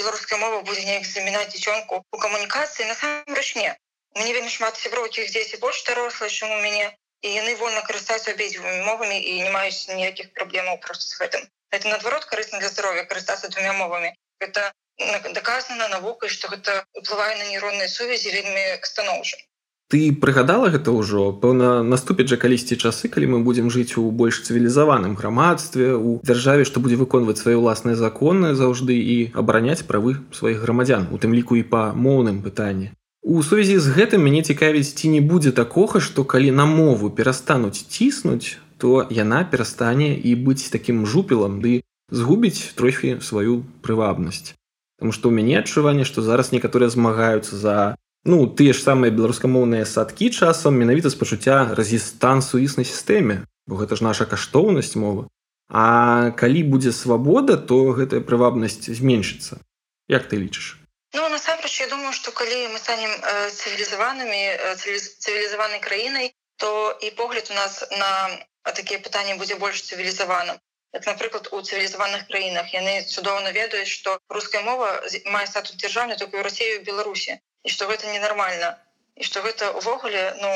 беларуская 0.00 0.38
мова 0.40 0.62
будзе 0.70 0.84
неяк 0.88 1.06
замінаць 1.10 1.52
дзіцёнку 1.54 2.02
у 2.16 2.18
камунікацыі 2.24 2.88
насамрэч 2.90 3.48
не 3.60 3.70
мне 4.18 4.32
вельмі 4.36 4.50
шмат 4.56 4.80
сяброўкіх 4.82 5.30
дзеці 5.30 5.62
больш 5.64 5.84
дарослыя 5.88 6.30
чым 6.30 6.56
у 6.56 6.60
мяне 6.64 6.90
і 7.22 7.32
яны 7.36 7.54
вольна 7.62 7.82
карыстаюцца 7.88 8.34
абедзвымі 8.34 8.84
мовамі 8.88 9.18
і 9.20 9.36
не 9.44 9.50
маюць 9.56 9.88
ніякіх 9.88 10.32
праблемаў 10.38 10.80
просто 10.86 11.06
з 11.12 11.20
гэтым 11.22 11.48
это 11.78 11.92
наадварот 11.92 12.26
карысна 12.32 12.62
для 12.64 12.72
здароўя 12.74 13.04
карыстацца 13.12 13.52
двумя 13.54 13.76
мовамі 13.82 14.12
это 14.48 14.72
даказана 15.36 15.88
навукай 15.94 16.32
што 16.36 16.48
гэта 16.54 16.80
уплывае 17.02 17.36
на 17.36 17.46
нейронныя 17.52 17.88
сувязі 17.88 18.34
вельмі 18.36 18.64
станоўча 18.92 19.36
Ты 19.90 20.14
прыгадала 20.14 20.70
гэта 20.70 20.94
ўжо? 20.94 21.34
Пэўна 21.42 21.82
наступяць 21.82 22.30
жа 22.30 22.38
калісьці 22.38 22.78
часы 22.78 23.10
калі 23.10 23.26
мы 23.34 23.38
будзем 23.42 23.74
жыць 23.74 23.98
у 23.98 24.06
больш 24.14 24.38
цывілізаваным 24.46 25.18
грамадстве 25.18 25.98
у 25.98 26.22
дзяржаве 26.22 26.62
што 26.68 26.78
будзе 26.78 26.94
выконваць 27.00 27.42
свае 27.42 27.58
ўласныя 27.58 27.98
законы 27.98 28.54
заўжды 28.54 28.94
і 28.94 29.16
абараняць 29.34 29.82
правы 29.90 30.14
сваіх 30.30 30.62
грамадзян 30.62 31.10
у 31.10 31.18
тым 31.18 31.34
ліку 31.34 31.58
і 31.58 31.66
па 31.66 31.90
моўным 31.90 32.38
пытанні. 32.46 32.94
У 33.26 33.42
сувязі 33.42 33.82
з 33.82 33.90
гэтым 33.98 34.22
мяне 34.22 34.46
цікавіць 34.46 34.94
ці 34.94 35.10
не 35.10 35.18
будзе 35.20 35.50
такога 35.50 35.98
што 35.98 36.22
калі 36.22 36.54
на 36.54 36.70
мову 36.70 37.10
перастануць 37.10 37.82
ціснуць 37.90 38.62
то 38.78 39.02
яна 39.10 39.42
перастане 39.42 40.14
і 40.14 40.38
быць 40.38 40.70
такім 40.70 41.02
жупелам 41.02 41.58
ды 41.66 41.82
згубіць 42.14 42.78
трохі 42.78 43.18
сваю 43.26 43.66
прывабнасць. 43.82 44.54
Таму 45.02 45.10
што 45.10 45.34
ў 45.34 45.42
мяне 45.42 45.58
адчуванне 45.58 46.06
што 46.06 46.22
зараз 46.22 46.54
некаторыя 46.54 46.94
змагаюцца 46.94 47.58
за 47.58 47.74
ну 48.24 48.46
тыя 48.46 48.72
ж 48.72 48.82
самыя 48.82 49.14
беларускамоўныя 49.14 49.84
садкі 49.86 50.30
часам 50.30 50.76
менавіта 50.76 51.08
з 51.12 51.16
пачуцця 51.20 51.74
разістансу 51.74 52.58
існай 52.58 52.84
сістэме 52.84 53.44
бо 53.70 53.78
гэта 53.78 53.96
ж 53.96 54.04
наша 54.04 54.26
каштоўнасць 54.26 54.98
мова. 54.98 55.30
А 55.70 56.30
калі 56.34 56.66
будзе 56.74 56.90
свабода 56.90 57.54
то 57.56 57.94
гэтая 57.94 58.18
прывабнасць 58.26 58.90
зменшыцца. 58.90 59.62
Як 60.10 60.26
ты 60.26 60.42
лічыш? 60.42 60.82
Ну, 61.14 61.28
насамрэч 61.30 61.74
я 61.80 61.86
думаю 61.86 62.12
что 62.12 62.34
калі 62.34 62.74
мы 62.74 62.78
станем 62.82 63.10
э, 63.10 63.50
цывілізаванымі 63.50 64.42
э, 64.42 64.74
цывілізаванай 64.74 65.78
краінай 65.78 66.34
то 66.58 66.98
і 67.00 67.10
погляд 67.10 67.46
у 67.50 67.54
нас 67.54 67.86
на 67.94 68.10
такія 68.74 68.98
пытанні 68.98 69.38
будзе 69.38 69.54
больш 69.54 69.86
цывілізаваным. 69.86 70.58
Напрыклад 70.90 71.46
у 71.54 71.62
цывілізаваных 71.62 72.26
краінах 72.26 72.74
яны 72.74 73.06
цудоўна 73.06 73.54
ведаюць 73.54 73.94
што 73.94 74.18
руская 74.28 74.66
мова 74.66 74.90
мае 75.30 75.46
статус 75.46 75.78
дзяржаўны 75.78 76.18
только 76.18 76.42
ў 76.42 76.42
рассею 76.42 76.82
беларусі 76.82 77.38
і 77.64 77.68
что 77.68 77.86
гэта 77.86 78.12
ненармальна 78.12 78.78
і 79.16 79.24
что 79.24 79.42
гэта 79.42 79.72
увогуле 79.72 80.22
ну 80.40 80.50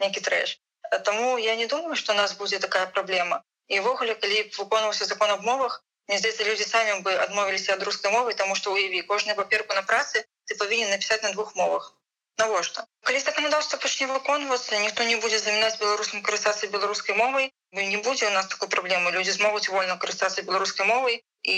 нейкі 0.00 0.20
трэш. 0.20 0.58
Таму 1.04 1.36
я 1.38 1.54
не 1.56 1.66
думаю 1.66 1.96
что 1.96 2.12
у 2.12 2.16
нас 2.16 2.34
будзе 2.34 2.58
такая 2.58 2.86
праблема 2.86 3.42
івогуле 3.68 4.14
калі 4.14 4.42
выконваўся 4.56 5.04
закон 5.04 5.30
аб 5.30 5.44
мовах 5.44 5.84
мне 6.08 6.18
здаецца 6.18 6.44
люди 6.48 6.64
самі 6.64 7.04
бы 7.04 7.12
адмовіліся 7.24 7.74
ад 7.76 7.82
рускай 7.88 8.12
мовы 8.12 8.34
тому 8.34 8.54
что 8.56 8.72
уяві 8.72 9.02
кожную 9.02 9.36
паперку 9.36 9.74
на 9.74 9.82
працы 9.82 10.24
ты 10.46 10.56
павінен 10.56 10.90
написать 10.90 11.22
на 11.22 11.32
двух 11.32 11.54
мовах. 11.54 11.94
Навошта 12.38 12.86
калі 13.08 13.20
законодаўства 13.20 13.78
пачне 13.82 14.06
выконвацца 14.06 14.80
ніхто 14.84 15.04
не 15.10 15.16
будзе 15.22 15.38
замінаць 15.42 15.78
беларускім 15.82 16.22
карыстацца 16.28 16.70
беларускай 16.74 17.16
мовай 17.20 17.52
не 17.72 18.00
будзе 18.08 18.26
у 18.28 18.30
нас 18.30 18.46
такой 18.46 18.68
праблемы 18.74 19.12
люди 19.12 19.34
змогуць 19.36 19.68
вольна 19.68 19.98
карыстацца 20.04 20.46
беларускай 20.48 20.86
мовай 20.86 21.20
і 21.42 21.56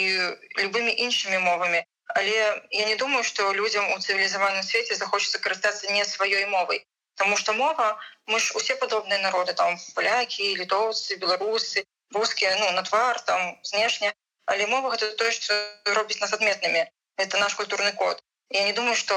любымі 0.65 0.95
іншымі 1.07 1.39
мовамі 1.47 1.85
але 2.15 2.63
я 2.71 2.87
не 2.87 2.97
думаю 2.97 3.25
что 3.25 3.53
людям 3.53 3.91
у 3.93 3.99
цывілізаваным 3.99 4.63
свеце 4.63 4.95
захочется 4.95 5.39
карыстацца 5.39 5.93
не 5.93 6.05
сваёй 6.05 6.47
мовай 6.47 6.87
потому 7.17 7.37
что 7.37 7.53
мова 7.53 7.99
мы 8.27 8.41
ж 8.41 8.55
усе 8.55 8.77
падобныя 8.77 9.21
народы 9.23 9.53
там 9.53 9.79
палякі 9.95 10.55
літоўцы 10.57 11.17
беларусы 11.17 11.85
рускія 12.15 12.57
ну 12.61 12.71
на 12.73 12.83
твар 12.83 13.21
там 13.21 13.59
знешне 13.63 14.15
але 14.47 14.67
мова 14.67 14.91
гэта 14.97 15.13
тое 15.17 15.31
что 15.31 15.55
робіць 15.99 16.21
нас 16.21 16.33
адметнымі 16.33 16.87
это 17.21 17.39
наш 17.39 17.55
культурны 17.55 17.93
код. 17.93 18.23
Я 18.49 18.65
не 18.65 18.73
думаю 18.73 18.97
что 18.97 19.15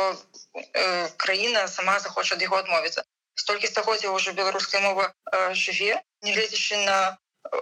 э, 0.54 1.10
краіна 1.18 1.68
сама 1.68 2.00
захоча 2.00 2.36
ад 2.36 2.42
яго 2.42 2.58
адмовіцца 2.58 3.04
столькі 3.36 3.68
стагоддзя 3.68 4.12
уже 4.12 4.34
беларуская 4.34 4.82
мова 4.82 5.14
э, 5.32 5.54
жыве 5.54 6.04
не 6.22 6.34
гледзячы 6.34 6.78
на 6.86 7.18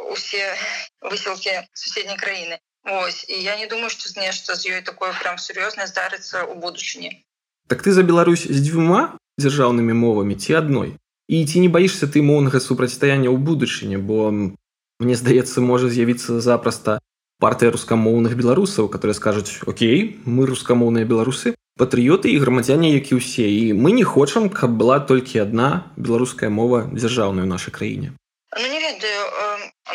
усе 0.09 0.57
высілкі 1.01 1.61
суседняй 1.73 2.17
краіны 2.17 2.59
Ось 2.83 3.25
і 3.29 3.37
я 3.43 3.57
не 3.57 3.67
думаю 3.67 3.89
што 3.93 4.09
нешта 4.19 4.55
з 4.55 4.73
ёй 4.73 4.81
такое 4.81 5.13
прям 5.13 5.37
сур'ёзнае 5.37 5.85
здарыцца 5.85 6.41
ў 6.49 6.57
будучыні 6.57 7.21
так 7.69 7.85
ты 7.85 7.93
за 7.93 8.01
Беларусь 8.01 8.49
з 8.49 8.57
дзвюма 8.57 9.21
дзяржаўнымі 9.37 9.93
мовамі 9.93 10.33
ці 10.33 10.57
адной 10.57 10.97
і 11.29 11.45
ці 11.45 11.61
не 11.61 11.69
баішся 11.69 12.09
ты 12.09 12.25
моўнага 12.25 12.57
супрацьстаяння 12.57 13.29
ў 13.29 13.37
будучыні 13.37 14.01
бо 14.01 14.33
мне 14.33 15.15
здаецца 15.15 15.61
можа 15.61 15.93
з'явіцца 15.93 16.41
запроста 16.41 16.97
партыя 17.37 17.69
рускамоўных 17.69 18.33
беларусаў 18.33 18.89
которые 18.89 19.13
скажуць 19.13 19.61
Окей 19.69 20.17
мы 20.25 20.49
рускамоўныя 20.49 21.05
беларусы 21.05 21.53
патрыёты 21.77 22.33
і 22.33 22.41
грамадзяне 22.41 22.97
які 22.97 23.21
ўсе 23.21 23.45
і 23.45 23.77
мы 23.77 23.93
не 23.93 24.03
хочам 24.03 24.49
каб 24.49 24.73
была 24.73 24.97
толькі 24.97 25.45
адна 25.45 25.85
беларуская 26.01 26.49
мова 26.49 26.89
дзяржаўная 26.89 27.45
ў 27.45 27.49
нашай 27.53 27.73
краіне 27.77 28.17
Ну 28.57 28.65
не 28.67 28.81
ведаю 28.83 29.21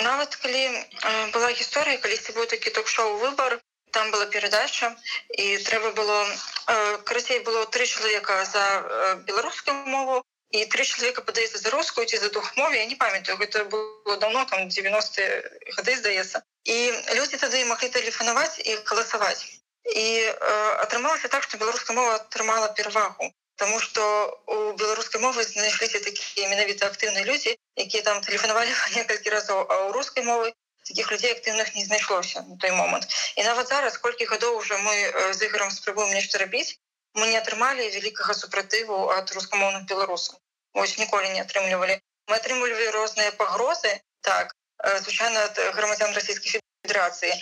нават 0.02 0.36
калі 0.42 0.62
была 1.32 1.50
гісторыя 1.52 2.02
калісьці 2.02 2.36
быў 2.36 2.46
такі 2.52 2.70
ток-шоу 2.70 3.16
выбор 3.22 3.58
там 3.96 4.10
была 4.10 4.26
перадача 4.26 4.94
і 5.30 5.56
трэба 5.66 5.92
было 5.98 6.18
карацей 7.08 7.40
было 7.48 7.66
тры 7.66 7.86
чалавека 7.86 8.44
за 8.44 8.64
беларускую 9.28 9.76
мову 9.86 10.22
і 10.50 10.64
тры 10.72 10.84
чалавека 10.84 11.24
падаецца 11.28 11.58
за 11.62 11.70
рускую 11.74 12.06
ці 12.06 12.20
за 12.22 12.30
двухмове 12.30 12.82
я 12.82 12.86
не 12.90 12.96
памятаю 12.96 13.38
гэта 13.38 13.64
было 13.64 14.16
давно 14.24 14.44
там 14.44 14.68
90 14.68 15.30
гады 15.78 15.96
здаецца 16.02 16.42
і 16.64 16.76
людзі 17.18 17.40
тады 17.44 17.64
маглі 17.70 17.88
тэлефанаваць 17.96 18.60
і 18.60 18.76
галасаваць 18.90 19.42
і 19.94 20.06
атрымалася 20.84 21.32
так 21.32 21.48
што 21.48 21.62
беларуская 21.62 21.96
мова 21.96 22.20
атрымала 22.20 22.70
перавагу 22.78 23.32
Таму 23.56 23.80
што 23.80 24.02
у 24.46 24.56
беларускай 24.76 25.20
мовы 25.20 25.44
знайшліся 25.48 26.00
такія 26.04 26.48
менавіта 26.52 26.88
актыўныя 26.92 27.24
людзі, 27.24 27.56
якія 27.76 28.02
там 28.08 28.20
тэлефанавалі 28.26 28.72
некалькі 28.98 29.32
разоў, 29.32 29.60
а 29.64 29.74
ў 29.88 29.92
рускай 29.96 30.24
мовы 30.24 30.52
такіх 30.86 31.10
людзей 31.10 31.32
актыўных 31.34 31.74
не 31.74 31.84
знайшлося 31.84 32.42
на 32.48 32.56
той 32.62 32.70
момант. 32.70 33.08
І 33.36 33.42
нават 33.48 33.68
зараз 33.68 33.96
колькі 33.98 34.28
гадоў 34.32 34.60
уже 34.60 34.76
мы 34.78 34.94
з 35.32 35.48
іграм 35.48 35.70
спрабуем 35.70 36.12
нешта 36.12 36.38
рабіць, 36.38 36.78
мы 37.16 37.32
не 37.32 37.38
атрымалі 37.40 37.88
вялікага 37.96 38.36
супратыву 38.36 39.08
ад 39.16 39.32
рускамоўных 39.32 39.88
беларусаў. 39.88 40.38
Вось 40.76 40.98
ніколі 41.00 41.32
не 41.32 41.40
атрымлівалі. 41.40 41.96
Мы 42.28 42.36
атрымлівалі 42.36 42.92
розныя 42.92 43.32
пагрозы 43.40 43.92
так 44.20 44.52
звычайна 45.00 45.48
ад 45.48 45.56
грамадзян 45.76 46.12
расійскай 46.12 46.60
федэрацыі 46.60 47.32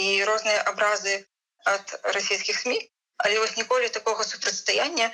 і 0.00 0.24
розныя 0.24 0.64
абразы 0.72 1.26
ад 1.68 1.92
расійскіх 2.16 2.56
СМ 2.56 2.72
але 3.18 3.38
вось 3.38 3.56
ніколі 3.56 3.88
такога 3.88 4.24
супрацьстаяння 4.24 5.10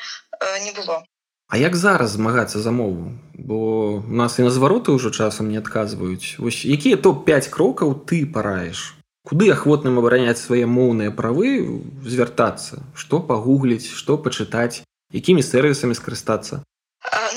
не 0.64 0.72
было. 0.72 1.02
А 1.48 1.56
як 1.56 1.76
зараз 1.76 2.10
змагацца 2.10 2.58
за 2.58 2.70
мову? 2.70 3.12
Бо 3.34 3.56
у 4.00 4.14
нас 4.14 4.38
і 4.38 4.42
на 4.42 4.50
звароты 4.50 4.92
ўжо 4.96 5.10
часам 5.10 5.52
не 5.52 5.58
адказваюць. 5.60 6.40
Вось 6.40 6.64
якія 6.64 6.96
топ-5 6.96 7.48
крокаў 7.52 7.94
ты 8.08 8.24
параеш? 8.26 8.94
Куды 9.24 9.52
ахвотным 9.52 10.00
абараняць 10.00 10.40
свае 10.40 10.64
моўныя 10.64 11.12
правы 11.12 11.80
звяртацца? 12.04 12.80
Што 12.96 13.20
пагугліць 13.20 13.88
што 13.88 14.16
пачытаць? 14.16 14.84
Якімі 15.12 15.44
сервісамі 15.44 15.94
скарыстацца? 15.94 16.64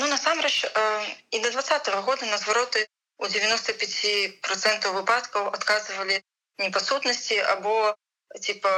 Ну 0.00 0.04
насамрэч 0.08 0.66
і 1.30 1.38
до 1.38 1.50
два 1.50 1.62
-го 1.62 2.02
года 2.02 2.26
на 2.26 2.36
звароты 2.36 2.88
у 3.18 3.28
95 3.28 4.40
процентаў 4.40 4.94
выпадкаў 4.98 5.52
адказвалі 5.52 6.20
непасутнасці 6.58 7.38
або 7.54 7.94
типа 8.40 8.70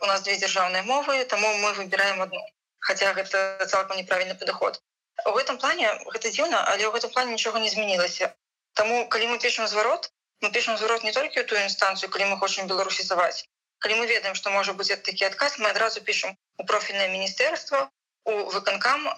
у 0.00 0.06
нас 0.06 0.22
две 0.22 0.36
дзяржаўныя 0.36 0.82
мовы 0.82 1.24
тому 1.24 1.52
мы 1.58 1.72
выбираем 1.74 2.22
одну. 2.22 2.40
Хотя 2.80 3.12
гэта 3.14 3.66
цалкам 3.66 3.96
неправільны 3.96 4.34
падыход 4.34 4.82
у 5.30 5.32
гэтым 5.36 5.58
плане 5.62 5.90
гэта 6.12 6.30
дзіўна 6.34 6.60
але 6.70 6.86
ў 6.86 6.92
гэтым 6.94 7.10
плане 7.14 7.38
нічога 7.38 7.62
не 7.62 7.70
змянілася 7.70 8.34
Таму 8.78 9.06
калі 9.08 9.26
мы 9.30 9.36
пішем 9.38 9.66
зварот 9.70 10.10
мы 10.42 10.50
пішем 10.54 10.76
зварот 10.76 11.04
не 11.06 11.12
толькі 11.16 11.44
ту 11.50 11.58
інстанцыю 11.60 12.10
калі 12.10 12.30
мы 12.30 12.38
хочам 12.40 12.66
беларусізаваць 12.72 13.46
калі 13.84 14.00
мы 14.00 14.06
ведаем 14.10 14.34
што 14.40 14.50
можа 14.50 14.74
быць 14.80 14.90
такі 15.08 15.28
адказ 15.30 15.58
мы 15.62 15.70
адразу 15.70 16.02
пішем 16.08 16.34
у 16.58 16.66
профільнае 16.72 17.08
міністэрства 17.14 17.90
у 18.24 18.34
выканкам 18.56 19.06
э, 19.06 19.14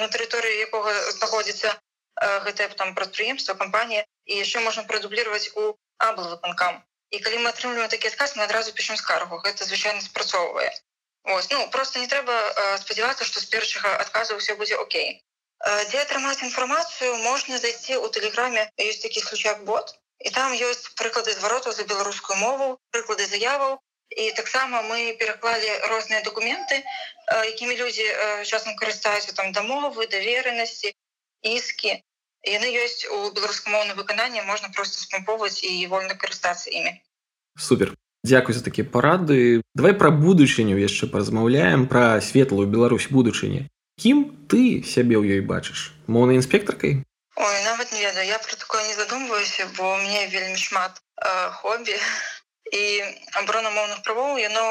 на 0.00 0.08
тэрыторыі 0.08 0.64
якога 0.64 0.94
знаходзіцца 1.18 1.74
э, 1.74 2.40
гэтае 2.48 2.68
там 2.80 2.94
прадпрыемства 2.94 3.54
кампанія 3.60 4.08
і 4.24 4.40
яшчэ 4.40 4.64
можна 4.64 4.88
прадубліваць 4.88 5.52
у 5.60 5.76
абл 6.08 6.30
выканкам 6.32 6.80
і 7.10 7.18
калі 7.18 7.44
мы 7.44 7.52
атрымліваем 7.52 7.90
такі 7.90 8.08
адказ 8.12 8.36
мы 8.36 8.44
адразу 8.44 8.72
пішем 8.72 8.96
скаргу. 8.96 9.40
Гэта 9.44 9.64
звычайна 9.64 10.00
спрацоўвае 10.00 10.72
Ось, 11.24 11.48
ну 11.50 11.70
просто 11.70 11.98
не 12.00 12.06
трэба 12.06 12.32
э, 12.32 12.78
спадзявацца 12.78 13.24
што 13.24 13.40
з 13.40 13.48
першага 13.48 13.96
адказу 13.96 14.36
ўсё 14.36 14.56
будзе 14.60 14.76
Окей. 14.76 15.24
Дзе 15.88 16.00
атрымаць 16.04 16.44
інфармацыю 16.44 17.16
можна 17.24 17.58
зайсці 17.58 17.96
у 17.96 18.08
тэлеграме 18.12 18.64
ёсць 18.86 19.00
такі 19.04 19.20
случак 19.24 19.64
бот 19.64 19.94
і 20.20 20.32
там 20.36 20.52
ёсць 20.52 20.92
прыклады 21.00 21.32
звароту 21.36 21.72
за 21.72 21.86
беларускую 21.92 22.36
мову 22.36 22.66
прыклады 22.92 23.24
заяваў 23.30 23.78
і 24.24 24.30
таксама 24.40 24.82
мы 24.90 25.16
пераклалі 25.22 25.70
розныя 25.92 26.20
документы 26.28 26.82
якімі 27.32 27.76
людзі 27.80 28.04
часам 28.44 28.76
карыстаюцца 28.82 29.32
там 29.40 29.56
дамовы 29.56 30.06
даверенасці 30.16 30.92
іски 31.54 31.96
яны 32.46 32.68
ёсць 32.84 33.04
у 33.08 33.30
беларускамоўным 33.34 33.96
выкананні 33.96 34.46
можна 34.48 34.68
просто 34.76 35.00
спамповаць 35.00 35.64
і 35.64 35.86
вольна 35.86 36.14
карыстацца 36.14 36.70
імі 36.70 37.00
супер. 37.58 37.94
Дякую 38.24 38.56
за 38.56 38.64
такія 38.64 38.88
парады. 38.88 39.60
Давай 39.76 39.92
пра 39.92 40.08
будучыню 40.10 40.80
яшчэ 40.80 41.12
паразмаўляем 41.12 41.86
пра 41.86 42.20
светлую 42.24 42.66
Беларусь 42.66 43.12
будучыні 43.12 43.68
кім 44.00 44.22
ты 44.50 44.82
сябе 44.82 45.14
ў 45.18 45.38
ёй 45.38 45.42
бачыш 45.46 45.94
моўнай 46.10 46.38
інспектаркай 46.40 47.02
Ой, 47.36 47.56
нават 47.66 47.92
не 47.92 48.00
ведаю 48.02 48.26
я 48.26 48.38
про 48.38 48.56
такое 48.56 48.82
не 48.88 48.94
задумваюся 48.94 49.66
бо 49.78 49.96
мне 50.02 50.26
вельмі 50.34 50.58
шмат 50.58 50.98
э, 50.98 51.50
хобі 51.62 51.94
і 52.74 52.82
аброна 53.38 53.70
моўных 53.70 54.02
правоў 54.02 54.38
яно 54.42 54.64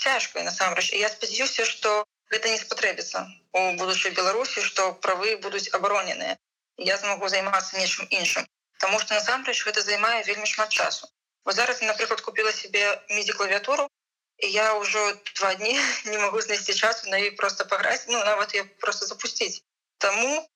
цяжкае 0.00 0.44
насамрэч 0.48 0.96
я 0.96 1.12
спадзяюся 1.12 1.68
што 1.68 2.04
гэта 2.32 2.48
не 2.48 2.58
спатрэбіцца 2.62 3.28
у 3.52 3.60
будучай 3.76 4.16
беларусі 4.16 4.64
што 4.64 4.92
правы 5.04 5.36
будуць 5.44 5.68
абароненыя 5.76 6.40
я 6.78 6.96
змогу 6.98 7.28
займацца 7.28 7.78
нечым 7.78 8.06
іншым 8.10 8.46
Таму 8.84 8.98
что 9.00 9.14
насамрэч 9.14 9.64
гэта 9.64 9.82
займае 9.82 10.22
вельмі 10.24 10.46
шмат 10.46 10.68
часу. 10.68 11.08
Бо 11.44 11.52
зараз 11.52 11.80
напрыклад 11.80 12.20
купила 12.20 12.52
себе 12.52 12.82
мідзі 13.08 13.32
клавіатуру 13.32 13.88
і 14.38 14.50
я 14.50 14.74
ўжо 14.74 15.02
два 15.34 15.54
дні 15.54 15.78
не 16.12 16.18
могу 16.18 16.40
знайсці 16.40 16.74
часу 16.74 17.10
на 17.10 17.18
і 17.18 17.30
просто 17.30 17.64
паграць 17.64 18.06
ну 18.08 18.18
нават 18.24 18.54
я 18.54 18.64
просто 18.84 19.06
запусціць 19.06 19.62
Таму 19.98 20.48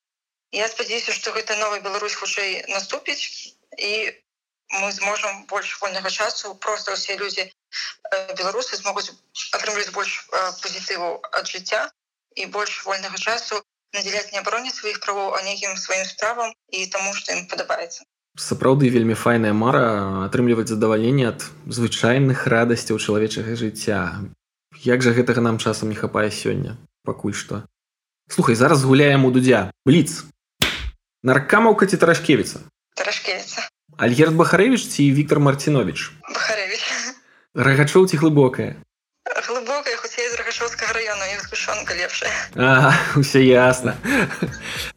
я 0.52 0.68
спадзяюся 0.68 1.12
что 1.12 1.32
гэта 1.32 1.56
новый 1.56 1.80
Беларусь 1.80 2.14
хутчэй 2.14 2.64
наступіць 2.68 3.54
і 3.78 3.92
мы 4.68 4.92
зможам 4.92 5.46
больш 5.46 5.80
вольнага 5.80 6.10
часу. 6.10 6.54
Просто 6.54 6.92
ўсе 6.92 7.16
людзі 7.16 7.48
беларусы 8.36 8.76
змогуць 8.76 9.12
атрымліваць 9.56 9.94
больш 9.96 10.28
пазітыву 10.60 11.20
ад 11.32 11.48
жыцця 11.48 11.88
і 12.36 12.46
больш 12.46 12.84
вольнага 12.84 13.16
часу 13.16 13.64
надзяляць 13.96 14.30
не 14.32 14.38
абароне 14.42 14.70
сваіх 14.74 15.00
правоў 15.04 15.34
а 15.38 15.42
нейкім 15.46 15.76
сваім 15.76 16.04
справам 16.12 16.54
і 16.70 16.86
таму 16.94 17.14
што 17.16 17.36
ім 17.36 17.46
падабаецца 17.52 18.04
сапраўды 18.38 18.88
вельмі 18.94 19.14
файная 19.18 19.52
мара 19.52 19.84
атрымліваць 20.26 20.70
задавальненне 20.70 21.26
ад 21.28 21.44
звычайных 21.66 22.46
радасцяў 22.46 22.98
чалавечага 23.02 23.58
жыцця. 23.58 24.22
Як 24.84 25.02
жа 25.02 25.10
гэтага 25.16 25.42
нам 25.42 25.58
часам 25.58 25.90
не 25.90 25.98
хапае 25.98 26.30
сёння? 26.30 26.78
Пакуль 27.02 27.34
што. 27.34 27.64
Слухай 28.30 28.54
зараз 28.54 28.84
гуляем 28.84 29.24
у 29.24 29.32
дудзя. 29.34 29.72
Бліц. 29.84 30.22
Наркамаўка 31.26 31.90
ці 31.90 31.98
тарашкевіца? 31.98 32.62
Тарашкевіца. 32.94 33.66
Альгерт 33.98 34.38
бахарэвіч 34.38 34.86
ці 34.86 35.10
Віктор 35.10 35.42
марцінович 35.42 36.12
рагачоў 37.58 38.06
ці 38.06 38.16
глыбокая 38.22 38.78
глыбокая 39.48 39.96
хутчэй 39.98 40.28
з 40.30 40.38
рагашоўскага 40.38 40.94
згушонка 41.68 41.94
лепшая. 41.94 42.30
Ага, 42.54 42.94
усе 43.16 43.46
ясна 43.46 43.94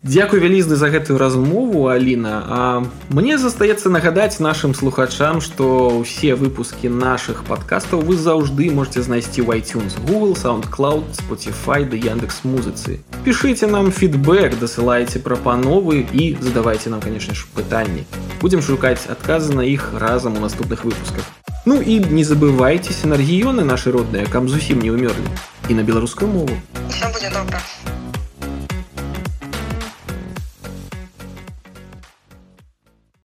Дякую 0.04 0.42
вялізны 0.42 0.76
за 0.76 0.90
гэтую 0.90 1.18
размову 1.18 1.88
Аліна. 1.88 2.44
А 2.48 2.84
мне 3.10 3.38
застаецца 3.38 3.90
нагадаць 3.90 4.40
нашим 4.40 4.74
слухачам 4.74 5.42
што 5.42 6.02
ўсе 6.02 6.36
выпускі 6.36 6.90
наших 6.90 7.44
подкастаў 7.46 8.02
вы 8.02 8.16
заўжды 8.18 8.72
можете 8.72 9.02
знайсці 9.02 9.42
в 9.42 9.50
iTunes 9.52 9.98
Google 10.08 10.34
soundcloud 10.36 11.04
Spotify 11.14 11.86
да 11.86 11.98
Яндекс 11.98 12.44
музыцы. 12.44 13.00
Пішыце 13.24 13.68
нам 13.68 13.92
фідбэк 13.92 14.58
дасылайце 14.60 15.20
прапановы 15.20 16.08
і 16.12 16.38
задавайте 16.40 16.90
нам 16.90 17.02
конечно 17.02 17.36
ж 17.36 17.46
пытанні. 17.54 18.06
Будем 18.42 18.62
шукаць 18.62 19.08
адказы 19.08 19.54
на 19.54 19.62
іх 19.62 19.94
разам 19.94 20.38
у 20.38 20.40
наступных 20.40 20.84
выпусках 20.84 21.41
Ну 21.64 21.82
і 21.82 22.00
не 22.00 22.24
забывайцеся 22.26 23.06
на 23.06 23.22
рэгіёны 23.22 23.62
нашы 23.62 23.94
родныя, 23.94 24.26
кам 24.26 24.50
зусім 24.50 24.82
не 24.82 24.90
ўмёрлі 24.90 25.30
і 25.70 25.78
на 25.78 25.86
беларускую 25.86 26.26
мову. 26.26 26.58
Все 26.90 27.06
будзе 27.14 27.30
добра. 27.30 27.62